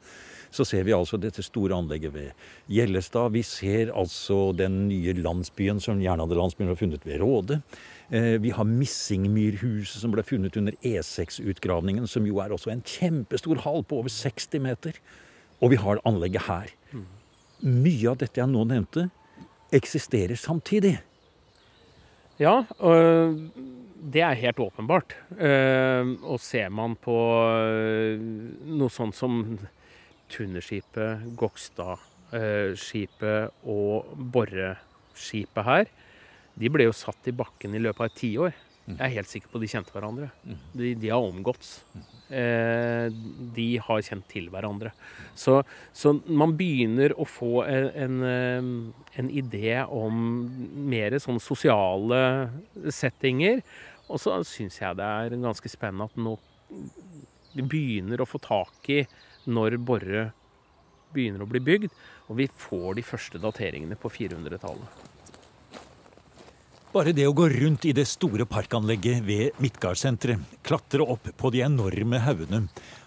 så 0.51 0.65
ser 0.67 0.85
vi 0.87 0.95
altså 0.97 1.19
dette 1.21 1.43
store 1.45 1.75
anlegget 1.77 2.13
ved 2.15 2.31
Gjellestad. 2.73 3.33
Vi 3.35 3.43
ser 3.47 3.93
altså 3.95 4.53
den 4.57 4.87
nye 4.89 5.13
landsbyen 5.19 5.81
som 5.83 6.01
jernalderlandsbyen 6.03 6.69
har 6.73 6.79
funnet 6.81 7.05
ved 7.07 7.21
Råde. 7.21 7.61
Eh, 8.11 8.37
Vi 8.43 8.51
har 8.55 8.65
Missingmyrhuset 8.65 10.01
som 10.01 10.13
ble 10.15 10.23
funnet 10.23 10.57
under 10.57 10.73
E6-utgravningen, 10.83 12.07
som 12.07 12.27
jo 12.27 12.39
er 12.41 12.51
også 12.55 12.71
en 12.73 12.83
kjempestor 12.87 13.59
hall 13.65 13.83
på 13.85 13.99
over 14.03 14.09
60 14.13 14.61
meter. 14.63 14.99
Og 15.61 15.71
vi 15.73 15.77
har 15.81 16.01
anlegget 16.05 16.43
her. 16.47 16.71
Mye 17.65 18.11
av 18.11 18.19
dette 18.21 18.37
jeg 18.43 18.49
nå 18.53 18.65
nevnte, 18.69 19.09
eksisterer 19.73 20.37
samtidig. 20.37 20.99
Ja, 22.39 22.67
og 22.79 23.39
det 24.13 24.21
er 24.23 24.37
helt 24.39 24.61
åpenbart. 24.61 25.15
Eh, 25.41 26.05
Og 26.23 26.39
ser 26.45 26.69
man 26.71 26.95
på 27.01 27.17
eh, 27.57 28.21
noe 28.69 28.93
sånt 28.93 29.17
som 29.17 29.41
Tunnerskipet, 30.33 31.13
Gokstadskipet 31.39 33.43
og 33.69 33.93
Borreskipet 34.35 35.65
her, 35.67 35.85
de 36.57 36.67
ble 36.73 36.85
jo 36.89 36.95
satt 36.97 37.29
i 37.29 37.37
bakken 37.37 37.77
i 37.77 37.83
løpet 37.85 38.01
av 38.01 38.09
et 38.09 38.21
tiår. 38.21 38.53
Jeg 38.87 39.03
er 39.03 39.17
helt 39.17 39.29
sikker 39.29 39.51
på 39.51 39.59
de 39.59 39.67
kjente 39.69 39.91
hverandre. 39.91 40.29
De, 40.79 40.93
de 40.95 41.09
har 41.11 41.19
omgåtts. 41.19 41.83
Eh, 42.31 43.11
de 43.57 43.79
har 43.83 44.03
kjent 44.07 44.29
til 44.31 44.47
hverandre. 44.53 44.93
Så, 45.35 45.65
så 45.91 46.13
man 46.27 46.55
begynner 46.59 47.11
å 47.19 47.27
få 47.27 47.65
en, 47.67 47.91
en, 48.05 48.23
eh, 48.31 48.63
en 49.19 49.31
idé 49.43 49.83
om 49.83 50.15
mer 50.87 51.19
sånn 51.23 51.41
sosiale 51.43 52.21
settinger. 52.95 53.65
Og 54.07 54.23
så 54.23 54.39
syns 54.47 54.79
jeg 54.79 54.99
det 55.01 55.07
er 55.07 55.35
ganske 55.43 55.69
spennende 55.73 56.07
at 56.07 56.15
nå 56.23 56.37
begynner 57.57 58.23
å 58.23 58.29
få 58.29 58.39
tak 58.43 58.91
i 58.95 59.03
når 59.47 59.79
Borre 59.83 60.31
begynner 61.15 61.45
å 61.45 61.51
bli 61.51 61.63
bygd. 61.63 61.93
Og 62.29 62.41
vi 62.41 62.49
får 62.51 62.99
de 62.99 63.07
første 63.07 63.41
dateringene 63.43 63.99
på 64.01 64.11
400-tallet. 64.13 65.05
Bare 66.97 67.13
det 67.13 67.27
å 67.29 67.35
gå 67.37 67.49
rundt 67.53 67.85
i 67.85 67.93
det 67.93 68.07
store 68.09 68.47
parkanlegget 68.49 69.25
ved 69.27 69.59
Midtgardsenteret, 69.61 70.41
klatre 70.65 71.05
opp 71.05 71.29
på 71.37 71.51
de 71.53 71.61
enorme 71.67 72.23
haugene 72.25 72.63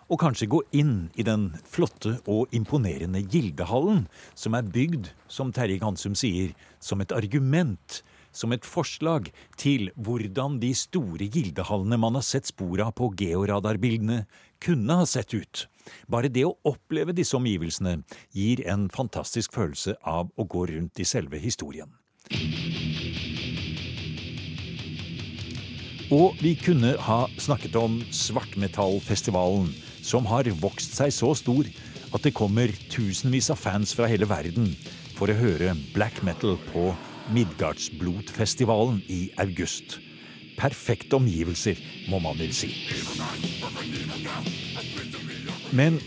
og 0.10 0.20
kanskje 0.22 0.50
gå 0.50 0.60
inn 0.78 0.94
i 1.22 1.26
den 1.26 1.52
flotte 1.70 2.16
og 2.30 2.54
imponerende 2.56 3.22
Gildehallen, 3.22 4.08
som 4.34 4.58
er 4.58 4.66
bygd, 4.66 5.12
som 5.30 5.54
Terje 5.54 5.78
Gansum 5.82 6.16
sier, 6.18 6.56
som 6.82 7.02
et 7.02 7.14
argument, 7.14 8.02
som 8.34 8.54
et 8.54 8.66
forslag 8.66 9.30
til 9.58 9.90
hvordan 9.98 10.58
de 10.62 10.72
store 10.78 11.30
Gildehallene 11.30 11.98
man 12.02 12.18
har 12.18 12.26
sett 12.26 12.50
spor 12.50 12.82
av 12.86 12.96
på 12.98 13.12
georadarbildene, 13.22 14.24
kunne 14.62 14.98
ha 15.02 15.06
sett 15.10 15.34
ut. 15.34 15.68
Bare 16.08 16.32
det 16.32 16.46
å 16.48 16.56
oppleve 16.68 17.16
disse 17.16 17.38
omgivelsene 17.38 18.00
gir 18.36 18.64
en 18.70 18.88
fantastisk 18.94 19.56
følelse 19.56 19.96
av 20.08 20.32
å 20.36 20.48
gå 20.50 20.66
rundt 20.72 21.00
i 21.00 21.08
selve 21.08 21.42
historien. 21.42 21.90
Og 26.10 26.40
vi 26.42 26.56
kunne 26.58 26.96
ha 27.06 27.20
snakket 27.38 27.76
om 27.78 28.00
Svartmetallfestivalen, 28.10 29.70
som 30.02 30.26
har 30.26 30.50
vokst 30.58 30.96
seg 30.98 31.14
så 31.14 31.36
stor 31.38 31.70
at 32.10 32.26
det 32.26 32.34
kommer 32.34 32.74
tusenvis 32.90 33.52
av 33.54 33.60
fans 33.62 33.94
fra 33.94 34.08
hele 34.10 34.26
verden 34.30 34.72
for 35.18 35.30
å 35.30 35.38
høre 35.38 35.76
black 35.94 36.24
metal 36.26 36.58
på 36.72 36.90
Midgardsblotfestivalen 37.36 39.04
i 39.06 39.28
august. 39.38 40.00
Perfekte 40.58 41.20
omgivelser, 41.20 41.78
må 42.10 42.18
man 42.24 42.42
vel 42.42 42.56
si. 42.58 42.74
Men 45.76 46.00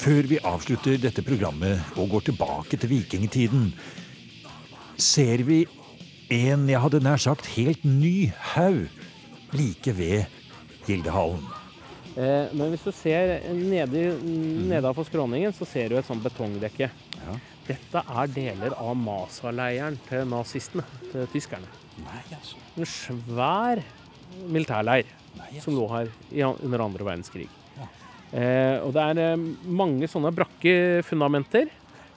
før 0.00 0.26
vi 0.26 0.40
avslutter 0.42 0.98
dette 0.98 1.22
programmet 1.22 1.98
og 2.00 2.10
går 2.16 2.28
tilbake 2.30 2.78
til 2.80 2.90
vikingtiden, 2.90 3.68
ser 4.98 5.44
vi 5.46 5.64
en, 6.34 6.66
jeg 6.70 6.80
hadde 6.82 7.02
nær 7.04 7.20
sagt, 7.22 7.46
helt 7.54 7.84
ny 7.86 8.32
haug 8.54 8.88
like 9.54 9.94
ved 9.94 10.24
Gildehallen. 10.88 11.44
Eh, 12.14 12.50
men 12.54 12.70
hvis 12.70 12.84
du 12.86 12.92
ser 12.94 13.36
nedi, 13.54 14.04
nedafor 14.70 15.06
skråningen, 15.06 15.54
så 15.54 15.66
ser 15.66 15.90
du 15.90 15.98
et 15.98 16.06
sånt 16.06 16.22
betongdekke. 16.24 16.90
Ja. 17.22 17.38
Dette 17.64 18.02
er 18.02 18.30
deler 18.34 18.76
av 18.76 18.94
Masa-leiren 18.98 19.96
til 20.08 20.26
nazistene, 20.30 20.84
til 21.10 21.26
tyskerne. 21.32 21.70
Nei, 22.04 22.22
altså. 22.34 22.58
En 22.74 22.90
svær 22.90 23.82
militærleir 24.50 25.06
Nei, 25.38 25.52
altså. 25.52 25.68
som 25.68 25.76
lå 25.78 25.86
her 25.92 26.10
under 26.66 26.82
andre 26.82 27.06
verdenskrig. 27.06 27.48
Eh, 28.34 28.82
og 28.82 28.90
det 28.96 29.02
er 29.12 29.22
eh, 29.22 29.48
mange 29.70 30.08
sånne 30.10 30.32
brakke 30.34 31.02
fundamenter 31.06 31.68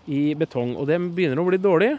i 0.10 0.32
betong, 0.40 0.74
og 0.80 0.88
det 0.90 0.98
begynner 1.14 1.42
å 1.42 1.46
bli 1.50 1.60
dårlig. 1.62 1.92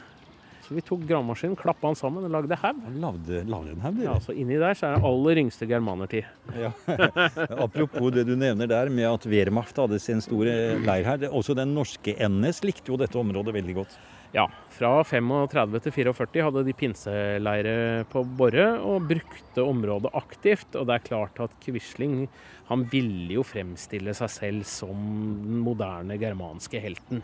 Så 0.69 0.75
vi 0.77 0.83
tok 0.85 1.07
gravemaskinen, 1.09 1.57
klappa 1.57 1.89
den 1.89 1.97
sammen 1.97 2.27
og 2.27 2.33
lagde 2.35 2.57
haug. 2.61 2.81
Lagde, 3.01 3.39
lagde 3.49 3.73
en 3.73 3.85
haug, 3.87 4.01
Ja, 4.05 4.19
så 4.21 4.35
inni 4.37 4.59
der 4.61 4.77
så 4.77 4.91
er 4.91 4.99
det 4.99 5.09
aller 5.09 5.41
yngste 5.41 5.69
germanertid. 5.71 6.27
Ja. 6.61 6.75
Apropos 7.65 8.11
det 8.13 8.27
du 8.29 8.35
nevner 8.37 8.69
der 8.69 8.91
med 8.93 9.09
at 9.09 9.25
Wehrmacht 9.31 9.81
hadde 9.81 10.01
sin 10.03 10.21
store 10.21 10.77
leir 10.85 11.09
her. 11.09 11.25
Også 11.31 11.57
den 11.57 11.73
norske 11.77 12.13
NS 12.21 12.61
likte 12.67 12.93
jo 12.93 13.01
dette 13.01 13.17
området 13.17 13.55
veldig 13.57 13.79
godt. 13.81 13.97
Ja, 14.37 14.45
fra 14.77 14.91
35 15.09 15.81
til 15.87 15.95
44 15.95 16.45
hadde 16.45 16.63
de 16.67 16.75
pinseleire 16.77 18.05
på 18.13 18.23
Borre 18.39 18.67
og 18.85 19.07
brukte 19.09 19.65
området 19.65 20.13
aktivt. 20.19 20.77
Og 20.77 20.89
det 20.89 20.99
er 20.99 21.07
klart 21.07 21.41
at 21.41 21.55
Quisling 21.65 22.27
han 22.69 22.85
ville 22.93 23.39
jo 23.39 23.45
fremstille 23.47 24.13
seg 24.17 24.33
selv 24.35 24.69
som 24.69 24.99
den 25.47 25.63
moderne 25.65 26.19
germanske 26.21 26.83
helten. 26.85 27.23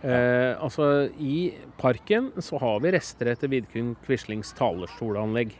Eh, 0.00 0.56
altså, 0.56 1.10
I 1.20 1.52
parken 1.80 2.30
så 2.40 2.56
har 2.62 2.80
vi 2.80 2.94
rester 2.96 3.28
etter 3.34 3.52
Vidkun 3.52 3.92
Quislings 4.06 4.54
talerstolanlegg. 4.56 5.52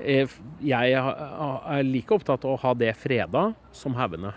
Eh, 0.00 0.32
jeg 0.64 0.96
er 0.96 1.84
like 1.84 2.16
opptatt 2.16 2.48
av 2.48 2.56
å 2.56 2.62
ha 2.64 2.72
det 2.76 2.94
freda 2.96 3.50
som 3.76 3.96
haugene. 4.00 4.32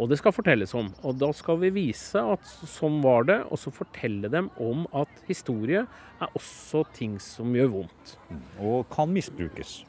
Og 0.00 0.08
det 0.08 0.16
skal 0.18 0.32
fortelles 0.34 0.72
om. 0.78 0.88
Og 1.04 1.18
da 1.20 1.28
skal 1.36 1.58
vi 1.60 1.70
vise 1.74 2.18
at 2.18 2.46
sånn 2.48 3.00
var 3.04 3.26
det, 3.28 3.38
og 3.52 3.60
så 3.60 3.72
fortelle 3.74 4.30
dem 4.32 4.48
om 4.62 4.86
at 4.96 5.10
historie 5.28 5.84
er 5.84 6.36
også 6.38 6.84
ting 6.96 7.18
som 7.22 7.52
gjør 7.54 7.72
vondt. 7.76 8.14
Og 8.58 8.86
kan 8.92 9.12
misbrukes. 9.12 9.82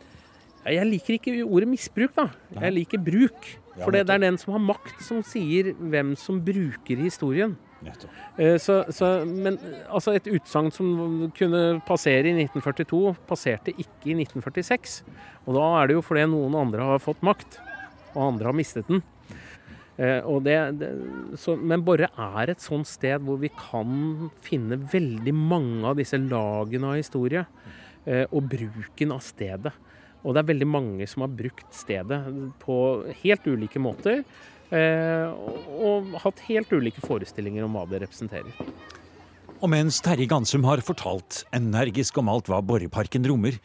Jeg 0.63 0.87
liker 0.87 1.17
ikke 1.17 1.43
ordet 1.43 1.67
misbruk, 1.67 2.13
da. 2.15 2.29
Jeg 2.55 2.75
liker 2.77 3.01
bruk. 3.03 3.47
For 3.81 3.91
det, 3.95 4.05
det 4.07 4.13
er 4.15 4.21
den 4.27 4.37
som 4.37 4.53
har 4.53 4.61
makt, 4.63 4.99
som 5.03 5.23
sier 5.25 5.71
hvem 5.79 6.13
som 6.19 6.37
bruker 6.45 6.99
historien. 7.01 7.55
Eh, 8.37 8.55
Så, 8.63 8.77
så, 8.95 9.25
men 9.27 9.57
altså 9.91 10.13
et 10.15 10.27
utsagn 10.31 10.69
som 10.71 11.31
kunne 11.35 11.81
passere 11.87 12.29
i 12.29 12.35
1942, 12.45 13.15
passerte 13.27 13.73
ikke 13.75 14.13
i 14.13 14.15
1946. 14.23 15.01
Og 15.47 15.57
da 15.57 15.65
er 15.81 15.89
det 15.89 15.97
jo 15.97 16.05
fordi 16.05 16.27
noen 16.31 16.55
andre 16.55 16.85
har 16.93 17.03
fått 17.03 17.23
makt, 17.25 17.57
og 18.13 18.21
andre 18.29 18.51
har 18.51 18.55
mistet 18.55 18.87
den. 18.87 19.01
Eh, 20.03 20.27
det, 20.43 20.57
det, 20.81 20.91
så, 21.39 21.55
men 21.55 21.83
Borre 21.85 22.09
er 22.11 22.51
et 22.51 22.63
sånt 22.63 22.89
sted 22.89 23.23
hvor 23.23 23.39
vi 23.41 23.51
kan 23.55 24.29
finne 24.43 24.81
veldig 24.91 25.35
mange 25.37 25.87
av 25.91 25.99
disse 25.99 26.19
lagene 26.19 26.91
av 26.91 26.99
historie. 26.99 27.45
Eh, 28.03 28.25
og 28.31 28.49
bruken 28.51 29.13
av 29.15 29.23
stedet. 29.23 29.71
Og 30.23 30.35
det 30.35 30.41
er 30.43 30.49
veldig 30.53 30.67
mange 30.67 31.07
som 31.07 31.25
har 31.25 31.35
brukt 31.35 31.69
stedet 31.75 32.19
på 32.63 32.75
helt 33.23 33.47
ulike 33.47 33.79
måter. 33.83 34.23
Eh, 34.73 35.27
og, 35.29 35.69
og 35.87 36.17
hatt 36.23 36.43
helt 36.49 36.71
ulike 36.73 37.03
forestillinger 37.03 37.67
om 37.67 37.77
hva 37.77 37.85
det 37.91 38.03
representerer. 38.03 38.51
Og 39.63 39.71
mens 39.71 40.01
Terje 40.03 40.27
Gansum 40.27 40.65
har 40.67 40.83
fortalt 40.83 41.45
energisk 41.55 42.17
om 42.19 42.31
alt 42.31 42.49
hva 42.51 42.59
Borreparken 42.65 43.23
rommer, 43.29 43.55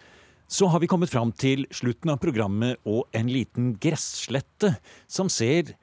så 0.48 0.68
har 0.70 0.80
vi 0.80 0.88
kommet 0.88 1.10
fram 1.12 1.32
til 1.34 1.66
slutten 1.74 2.12
av 2.12 2.20
programmet 2.22 2.78
og 2.88 3.08
en 3.16 3.28
liten 3.28 3.72
gresslette 3.82 4.76
som 5.10 5.28
ser 5.32 5.74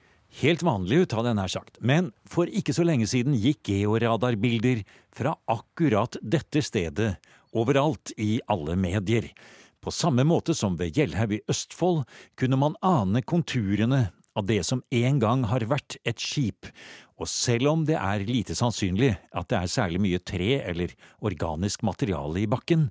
helt 0.41 0.63
vanlig 0.65 1.03
ut, 1.03 1.15
hadde 1.15 1.31
jeg 1.31 1.39
nær 1.39 1.51
sagt. 1.51 1.79
Men 1.79 2.11
for 2.29 2.49
ikke 2.49 2.75
så 2.75 2.85
lenge 2.87 3.07
siden 3.09 3.37
gikk 3.39 3.71
georadarbilder 3.71 4.83
fra 5.15 5.35
akkurat 5.51 6.17
dette 6.21 6.63
stedet 6.65 7.15
overalt 7.55 8.11
i 8.19 8.37
alle 8.51 8.75
medier. 8.79 9.29
På 9.79 9.93
samme 9.93 10.25
måte 10.27 10.55
som 10.57 10.75
ved 10.79 10.97
Gjellhaug 10.97 11.35
i 11.37 11.43
Østfold 11.51 12.03
kunne 12.39 12.59
man 12.59 12.77
ane 12.83 13.21
konturene 13.21 14.07
av 14.35 14.47
det 14.49 14.63
som 14.67 14.81
en 14.91 15.19
gang 15.21 15.45
har 15.47 15.63
vært 15.69 15.95
et 16.03 16.19
skip, 16.19 16.67
og 17.15 17.29
selv 17.31 17.69
om 17.71 17.83
det 17.87 17.95
er 17.95 18.25
lite 18.27 18.57
sannsynlig 18.57 19.13
at 19.31 19.47
det 19.51 19.59
er 19.61 19.71
særlig 19.71 20.01
mye 20.03 20.19
tre 20.19 20.57
eller 20.59 20.91
organisk 21.23 21.85
materiale 21.87 22.41
i 22.43 22.49
bakken, 22.51 22.89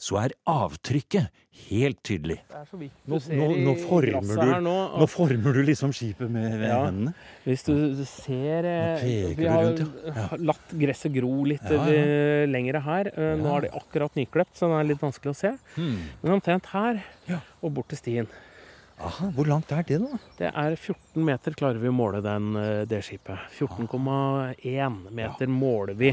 så 0.00 0.16
er 0.22 0.32
avtrykket 0.48 1.28
helt 1.68 1.98
tydelig. 2.06 2.38
Det 2.48 2.60
så 2.70 2.78
vidt 2.80 3.02
Nå, 3.10 3.18
nå, 3.36 3.46
nå, 3.66 3.72
former 3.82 4.38
du, 4.40 4.52
nå, 4.64 5.06
former 5.12 5.56
du 5.58 5.60
liksom 5.66 5.92
skipet 5.92 6.30
med, 6.32 6.54
med 6.56 6.68
Ja. 6.70 6.78
hendene. 6.86 7.12
Hvis 7.44 7.66
du 7.66 8.00
ser 8.08 8.64
eh, 8.70 9.34
Vi 9.36 9.44
har 9.50 9.66
rundt, 9.68 9.82
ja. 10.08 10.28
latt 10.50 10.72
gresset 10.80 11.12
gro 11.18 11.34
litt 11.44 11.66
Ja, 11.68 11.82
ja. 11.84 11.92
eh, 11.92 12.46
lengre 12.48 12.80
her. 12.86 13.10
Eh, 13.12 13.34
Nå 13.36 13.50
Ja. 13.50 13.56
er 13.58 13.66
det 13.68 13.72
akkurat 13.76 14.16
nyklept, 14.16 14.56
så 14.56 14.70
det 14.72 14.78
er 14.80 14.88
litt 14.94 15.04
vanskelig 15.04 15.34
å 15.34 15.40
se. 15.42 15.52
Hmm. 15.76 15.98
Men 16.22 16.38
omtrent 16.38 16.70
her 16.72 17.02
og 17.60 17.74
bort 17.76 17.92
til 17.92 18.00
stien. 18.00 18.30
Aha, 19.00 19.30
hvor 19.32 19.46
langt 19.48 19.70
er 19.72 19.84
det, 19.88 19.96
da? 20.00 20.18
Det 20.36 20.48
er 20.52 20.74
14 20.76 21.22
meter 21.24 21.54
klarer 21.56 21.78
vi 21.80 21.88
å 21.88 21.94
måle 21.96 22.20
den, 22.24 22.52
det 22.88 22.98
skipet. 23.06 23.38
14,1 23.56 24.98
meter 25.16 25.48
måler 25.48 25.96
vi. 25.96 26.10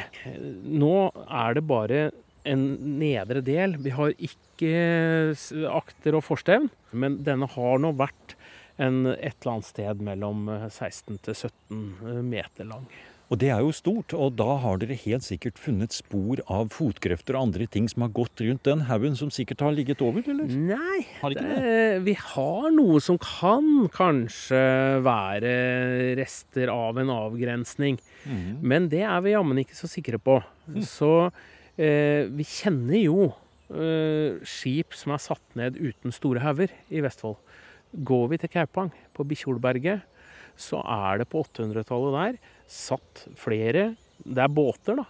Nå 0.79 0.93
er 1.27 1.57
det 1.57 1.63
bare 1.67 1.99
en 2.47 2.63
nedre 2.99 3.43
del. 3.45 3.77
Vi 3.83 3.93
har 3.95 4.15
ikke 4.17 5.35
akter 5.71 6.17
og 6.17 6.25
forstevn, 6.25 6.71
men 6.97 7.21
denne 7.27 7.49
har 7.53 7.83
nå 7.83 7.93
vært 7.99 8.37
en, 8.77 9.05
et 9.13 9.35
eller 9.41 9.57
annet 9.57 9.69
sted 9.69 10.01
mellom 10.05 10.47
eh, 10.53 10.67
16 10.69 11.19
til 11.25 11.37
17 11.37 12.25
meter 12.25 12.67
lang. 12.69 12.87
Og 13.27 13.41
det 13.41 13.49
er 13.51 13.59
jo 13.59 13.73
stort, 13.75 14.13
og 14.15 14.37
da 14.39 14.53
har 14.63 14.77
dere 14.79 14.95
helt 15.01 15.25
sikkert 15.25 15.57
funnet 15.59 15.91
spor 15.91 16.39
av 16.47 16.69
fotkrefter 16.71 17.35
og 17.35 17.49
andre 17.49 17.65
ting 17.67 17.89
som 17.91 18.05
har 18.05 18.13
gått 18.15 18.39
rundt 18.39 18.63
den 18.63 18.85
haugen 18.87 19.17
som 19.19 19.31
sikkert 19.33 19.65
har 19.65 19.75
ligget 19.75 20.03
over, 20.05 20.23
eller? 20.23 20.47
Nei, 20.47 21.01
Har 21.19 21.35
det, 21.35 21.43
det, 21.43 21.81
vi 22.05 22.15
har 22.15 22.69
noe 22.71 23.01
som 23.03 23.19
kan 23.19 23.89
kanskje 23.91 24.61
være 25.03 25.51
rester 26.21 26.71
av 26.71 27.01
en 27.03 27.11
avgrensning. 27.17 27.99
Mm. 28.23 28.63
Men 28.63 28.87
det 28.93 29.03
er 29.03 29.19
vi 29.25 29.35
jammen 29.35 29.59
ikke 29.59 29.75
så 29.75 29.91
sikre 29.91 30.21
på. 30.23 30.39
Så 30.87 31.11
eh, 31.27 31.45
vi 31.77 32.45
kjenner 32.47 32.97
jo 32.97 33.27
eh, 33.69 34.39
skip 34.47 34.95
som 34.97 35.13
er 35.13 35.21
satt 35.21 35.57
ned 35.59 35.77
uten 35.77 36.13
store 36.15 36.41
hauger 36.43 36.73
i 36.89 37.03
Vestfold. 37.05 37.37
Går 38.07 38.25
vi 38.33 38.39
til 38.41 38.51
Kaupang, 38.51 38.91
på 39.15 39.25
Bikkjolberget, 39.27 40.03
så 40.57 40.81
er 40.81 41.21
det 41.21 41.29
på 41.31 41.43
800-tallet 41.45 42.15
der 42.17 42.37
satt 42.67 43.27
flere 43.37 43.91
Det 44.17 44.41
er 44.43 44.51
båter, 44.51 44.97
da. 44.97 45.05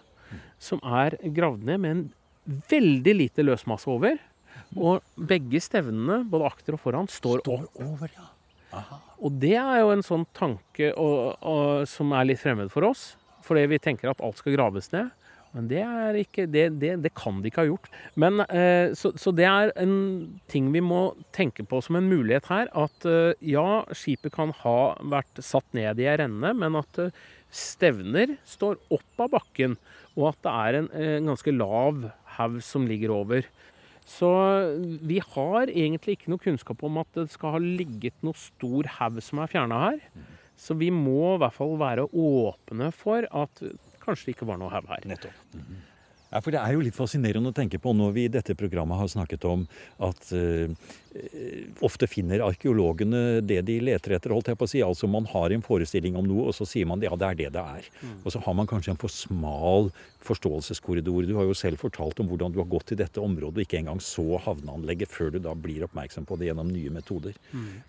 Som 0.59 0.81
er 0.83 1.15
gravd 1.33 1.63
ned 1.65 1.79
med 1.81 1.93
en 1.95 2.07
veldig 2.69 3.13
lite 3.15 3.45
løsmasse 3.45 3.87
over. 3.89 4.17
Og 4.75 5.05
begge 5.15 5.61
stevnene, 5.63 6.25
både 6.27 6.49
akter 6.49 6.75
og 6.75 6.81
foran, 6.83 7.07
står 7.07 7.41
opp. 7.47 7.79
over, 7.79 8.11
ja. 8.11 8.83
Og 9.23 9.39
det 9.41 9.55
er 9.55 9.79
jo 9.79 9.93
en 9.93 10.03
sånn 10.05 10.25
tanke 10.35 10.91
og, 10.99 11.39
og, 11.39 11.87
som 11.89 12.11
er 12.13 12.27
litt 12.27 12.41
fremmed 12.41 12.69
for 12.73 12.85
oss. 12.89 13.13
Fordi 13.47 13.63
vi 13.71 13.79
tenker 13.81 14.11
at 14.11 14.21
alt 14.21 14.41
skal 14.41 14.57
graves 14.57 14.91
ned. 14.91 15.09
Men 15.57 15.69
det, 15.71 15.83
ikke, 16.21 16.45
det, 16.53 16.67
det, 16.81 16.91
det 17.01 17.13
kan 17.17 17.39
de 17.41 17.49
ikke 17.49 17.63
ha 17.63 17.69
gjort. 17.71 17.89
Men, 18.19 18.43
eh, 18.45 18.93
så, 18.97 19.11
så 19.17 19.33
det 19.33 19.47
er 19.49 19.73
en 19.81 19.95
ting 20.51 20.69
vi 20.73 20.83
må 20.85 21.15
tenke 21.33 21.65
på 21.65 21.81
som 21.81 21.97
en 21.97 22.09
mulighet 22.11 22.49
her. 22.51 22.69
At 22.77 23.07
eh, 23.09 23.33
ja, 23.41 23.81
skipet 23.97 24.35
kan 24.35 24.53
ha 24.61 24.77
vært 25.01 25.41
satt 25.41 25.65
ned 25.77 25.97
i 26.01 26.05
ei 26.05 26.17
renne, 26.21 26.53
men 26.61 26.77
at 26.77 27.01
eh, 27.01 27.23
stevner 27.49 28.37
står 28.45 28.77
opp 28.93 29.25
av 29.25 29.33
bakken. 29.39 29.79
Og 30.13 30.29
at 30.29 30.43
det 30.45 30.53
er 30.53 30.79
en, 30.81 30.91
en 30.93 31.33
ganske 31.33 31.55
lav 31.55 32.05
haug 32.37 32.61
som 32.65 32.85
ligger 32.89 33.15
over. 33.17 33.49
Så 34.07 34.29
vi 35.03 35.17
har 35.19 35.67
egentlig 35.67 36.15
ikke 36.15 36.31
noe 36.31 36.41
kunnskap 36.41 36.85
om 36.85 37.01
at 37.01 37.09
det 37.17 37.27
skal 37.33 37.57
ha 37.57 37.59
ligget 37.59 38.15
noe 38.23 38.37
stor 38.39 38.87
haug 38.99 39.17
som 39.25 39.41
er 39.41 39.51
fjerna 39.51 39.81
her. 39.89 40.03
Så 40.57 40.77
vi 40.77 40.87
må 40.93 41.35
i 41.35 41.41
hvert 41.41 41.53
fall 41.53 41.75
være 41.77 42.07
åpne 42.07 42.89
for 42.95 43.25
at 43.25 43.61
kanskje 44.07 44.31
det 44.31 44.37
ikke 44.37 44.49
var 44.49 44.59
noe 44.61 44.73
haug 44.73 44.89
her. 44.89 45.05
Nettopp. 45.07 45.45
Ja, 46.27 46.41
for 46.43 46.51
Det 46.51 46.59
er 46.59 46.73
jo 46.75 46.81
litt 46.83 46.95
fascinerende 46.97 47.53
å 47.53 47.55
tenke 47.55 47.79
på 47.79 47.93
når 47.95 48.09
vi 48.15 48.25
i 48.27 48.31
dette 48.31 48.55
programmet 48.59 48.99
har 48.99 49.07
snakket 49.07 49.45
om 49.47 49.61
at 50.03 50.27
eh, 50.35 50.73
ofte 51.87 52.09
finner 52.11 52.43
arkeologene 52.43 53.39
det 53.47 53.61
de 53.69 53.77
leter 53.79 54.17
etter. 54.17 54.33
holdt 54.35 54.51
jeg 54.51 54.59
på 54.59 54.67
å 54.67 54.71
si. 54.73 54.81
Altså 54.83 55.07
Man 55.07 55.29
har 55.31 55.55
en 55.55 55.63
forestilling 55.63 56.19
om 56.19 56.27
noe, 56.27 56.49
og 56.49 56.57
så 56.57 56.67
sier 56.67 56.89
man 56.89 56.99
ja, 57.01 57.15
det 57.15 57.29
er 57.29 57.39
det 57.39 57.49
det 57.55 57.63
er. 57.63 57.87
Og 58.25 58.33
så 58.35 58.43
har 58.43 58.57
man 58.59 58.67
kanskje 58.67 58.91
en 58.91 58.99
for 58.99 59.13
smal 59.13 59.87
forståelseskorridor. 60.27 61.27
Du 61.27 61.35
har 61.39 61.47
jo 61.47 61.55
selv 61.57 61.81
fortalt 61.81 62.19
om 62.21 62.29
hvordan 62.29 62.53
du 62.53 62.59
har 62.61 62.69
gått 62.69 62.91
til 62.91 62.99
dette 62.99 63.21
området 63.23 63.61
og 63.61 63.65
ikke 63.65 63.79
engang 63.81 64.01
så 64.03 64.39
havneanlegget 64.43 65.11
før 65.11 65.31
du 65.33 65.39
da 65.43 65.55
blir 65.57 65.85
oppmerksom 65.87 66.27
på 66.27 66.37
det 66.39 66.49
gjennom 66.49 66.71
nye 66.71 66.93
metoder. 66.93 67.37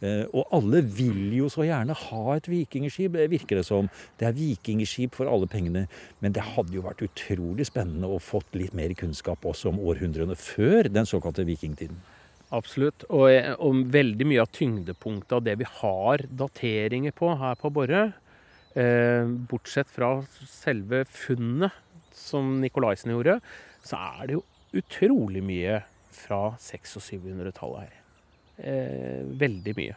Eh, 0.00 0.24
og 0.32 0.54
alle 0.54 0.82
vil 0.82 1.34
jo 1.36 1.50
så 1.52 1.66
gjerne 1.68 1.96
ha 1.98 2.36
et 2.36 2.50
vikingskip, 2.50 3.18
eh, 3.18 3.30
virker 3.30 3.60
det 3.60 3.66
som. 3.66 3.90
Det 4.18 4.28
er 4.28 4.38
vikingskip 4.38 5.18
for 5.18 5.30
alle 5.30 5.50
pengene. 5.50 5.86
Men 6.22 6.36
det 6.36 6.46
hadde 6.54 6.76
jo 6.76 6.86
vært 6.86 7.04
utrolig 7.06 7.66
spennende 7.68 8.08
å 8.08 8.22
fått 8.22 8.54
litt 8.58 8.76
mer 8.76 8.94
kunnskap 8.98 9.44
også 9.46 9.72
om 9.72 9.82
århundrene 9.82 10.36
før 10.38 10.90
den 10.92 11.08
såkalte 11.08 11.46
vikingtiden. 11.48 11.98
Absolutt. 12.54 13.04
Og, 13.12 13.28
og 13.60 13.82
veldig 13.92 14.28
mye 14.28 14.44
av 14.44 14.52
tyngdepunktet 14.56 15.36
av 15.36 15.44
det 15.44 15.58
vi 15.60 15.68
har 15.80 16.24
dateringer 16.30 17.14
på 17.16 17.34
her 17.40 17.58
på 17.60 17.72
Borre, 17.74 18.06
eh, 18.78 19.28
bortsett 19.50 19.90
fra 19.92 20.14
selve 20.48 21.04
funnet 21.12 21.84
som 22.18 22.58
Nikolaisen 22.62 23.14
gjorde, 23.14 23.38
så 23.86 24.00
er 24.18 24.28
det 24.28 24.38
jo 24.38 24.44
utrolig 24.78 25.42
mye 25.44 25.80
fra 26.12 26.42
600- 26.60 26.98
og 26.98 27.06
700-tallet 27.06 27.86
her. 27.86 27.96
Eh, 28.58 29.24
veldig 29.38 29.74
mye. 29.78 29.96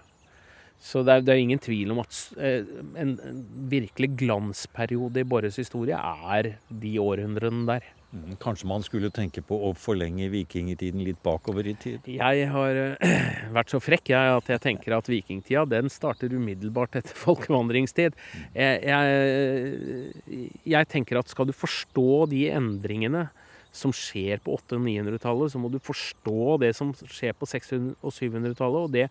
Så 0.82 1.04
det 1.06 1.14
er, 1.14 1.26
det 1.26 1.34
er 1.34 1.42
ingen 1.44 1.62
tvil 1.62 1.94
om 1.94 2.02
at 2.02 2.18
eh, 2.42 2.66
en, 2.98 3.16
en, 3.22 3.42
virkelig 3.70 4.16
glansperiode 4.22 5.22
i 5.22 5.28
Borres 5.30 5.60
historie 5.62 5.98
er 5.98 6.56
de 6.70 6.94
århundrene 7.02 7.68
der. 7.70 7.90
Mm, 8.12 8.36
kanskje 8.43 8.67
man 8.67 8.84
skulle 8.84 9.08
tenke 9.13 9.39
på 9.45 9.56
å 9.56 9.69
forlenge 9.80 10.26
vikingtiden 10.34 11.00
litt 11.06 11.21
bakover 11.24 11.69
i 11.71 11.76
tid? 11.80 12.08
Jeg 12.12 12.47
har 12.52 12.80
uh, 12.80 13.12
vært 13.56 13.71
så 13.71 13.80
frekk 13.80 14.12
jeg, 14.12 14.34
at 14.41 14.50
jeg 14.52 14.63
tenker 14.65 14.97
at 14.97 15.08
vikingtida 15.08 15.63
den 15.71 15.88
starter 15.91 16.34
umiddelbart 16.36 16.97
etter 17.00 17.15
folkevandringstid. 17.26 18.17
Jeg, 18.52 18.82
jeg, 18.84 20.50
jeg 20.74 20.91
tenker 20.91 21.21
at 21.21 21.32
skal 21.32 21.47
du 21.47 21.56
forstå 21.56 22.26
de 22.34 22.50
endringene 22.52 23.30
som 23.71 23.93
skjer 23.95 24.41
på 24.43 24.58
800- 24.60 24.76
og 24.76 24.84
900-tallet, 24.89 25.54
så 25.54 25.62
må 25.63 25.71
du 25.71 25.80
forstå 25.80 26.58
det 26.65 26.74
som 26.76 26.91
skjer 27.08 27.38
på 27.39 27.47
600- 27.47 27.95
og 28.04 28.12
700-tallet. 28.12 28.82
og 28.82 28.91
det 28.97 29.08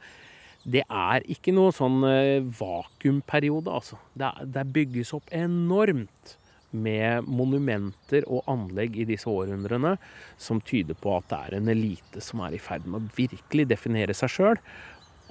det 0.60 0.82
er 0.84 1.24
ikke 1.32 1.54
noe 1.56 1.72
sånn 1.72 2.02
eh, 2.04 2.42
vakuumperiode, 2.44 3.72
altså. 3.72 3.96
Det, 4.12 4.28
det 4.44 4.66
bygges 4.74 5.14
opp 5.16 5.30
enormt 5.32 6.34
med 6.70 7.26
monumenter 7.26 8.26
og 8.30 8.46
anlegg 8.50 8.96
i 9.00 9.06
disse 9.08 9.28
århundrene 9.30 9.96
som 10.40 10.62
tyder 10.62 10.98
på 10.98 11.16
at 11.16 11.28
det 11.30 11.40
er 11.40 11.58
en 11.58 11.72
elite 11.72 12.22
som 12.24 12.42
er 12.46 12.56
i 12.56 12.62
ferd 12.62 12.86
med 12.86 13.00
å 13.00 13.12
virkelig 13.16 13.66
definere 13.70 14.16
seg 14.16 14.34
sjøl. 14.34 14.62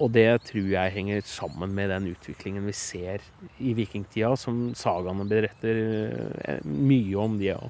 Og 0.00 0.12
det 0.14 0.28
tror 0.48 0.68
jeg 0.70 0.94
henger 0.94 1.24
sammen 1.28 1.74
med 1.76 1.90
den 1.92 2.08
utviklingen 2.14 2.64
vi 2.68 2.76
ser 2.76 3.24
i 3.60 3.74
vikingtida, 3.76 4.32
som 4.40 4.70
sagaene 4.78 5.26
beretter 5.28 5.80
eh, 6.40 6.62
mye 6.64 7.20
om, 7.20 7.36
de 7.40 7.52
òg. 7.52 7.68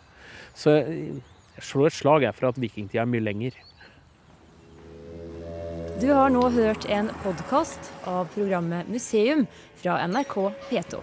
Så 0.54 0.76
jeg 0.78 1.18
slår 1.58 1.90
et 1.90 1.98
slag 1.98 2.28
for 2.36 2.52
at 2.52 2.60
vikingtida 2.62 3.02
er 3.02 3.10
mye 3.10 3.26
lenger. 3.26 3.58
Du 6.00 6.06
har 6.14 6.30
nå 6.32 6.46
hørt 6.54 6.86
en 6.88 7.10
podkast 7.20 7.90
av 8.08 8.30
programmet 8.32 8.88
Museum 8.88 9.42
fra 9.82 9.98
NRK 10.08 10.36
P2. 10.70 11.02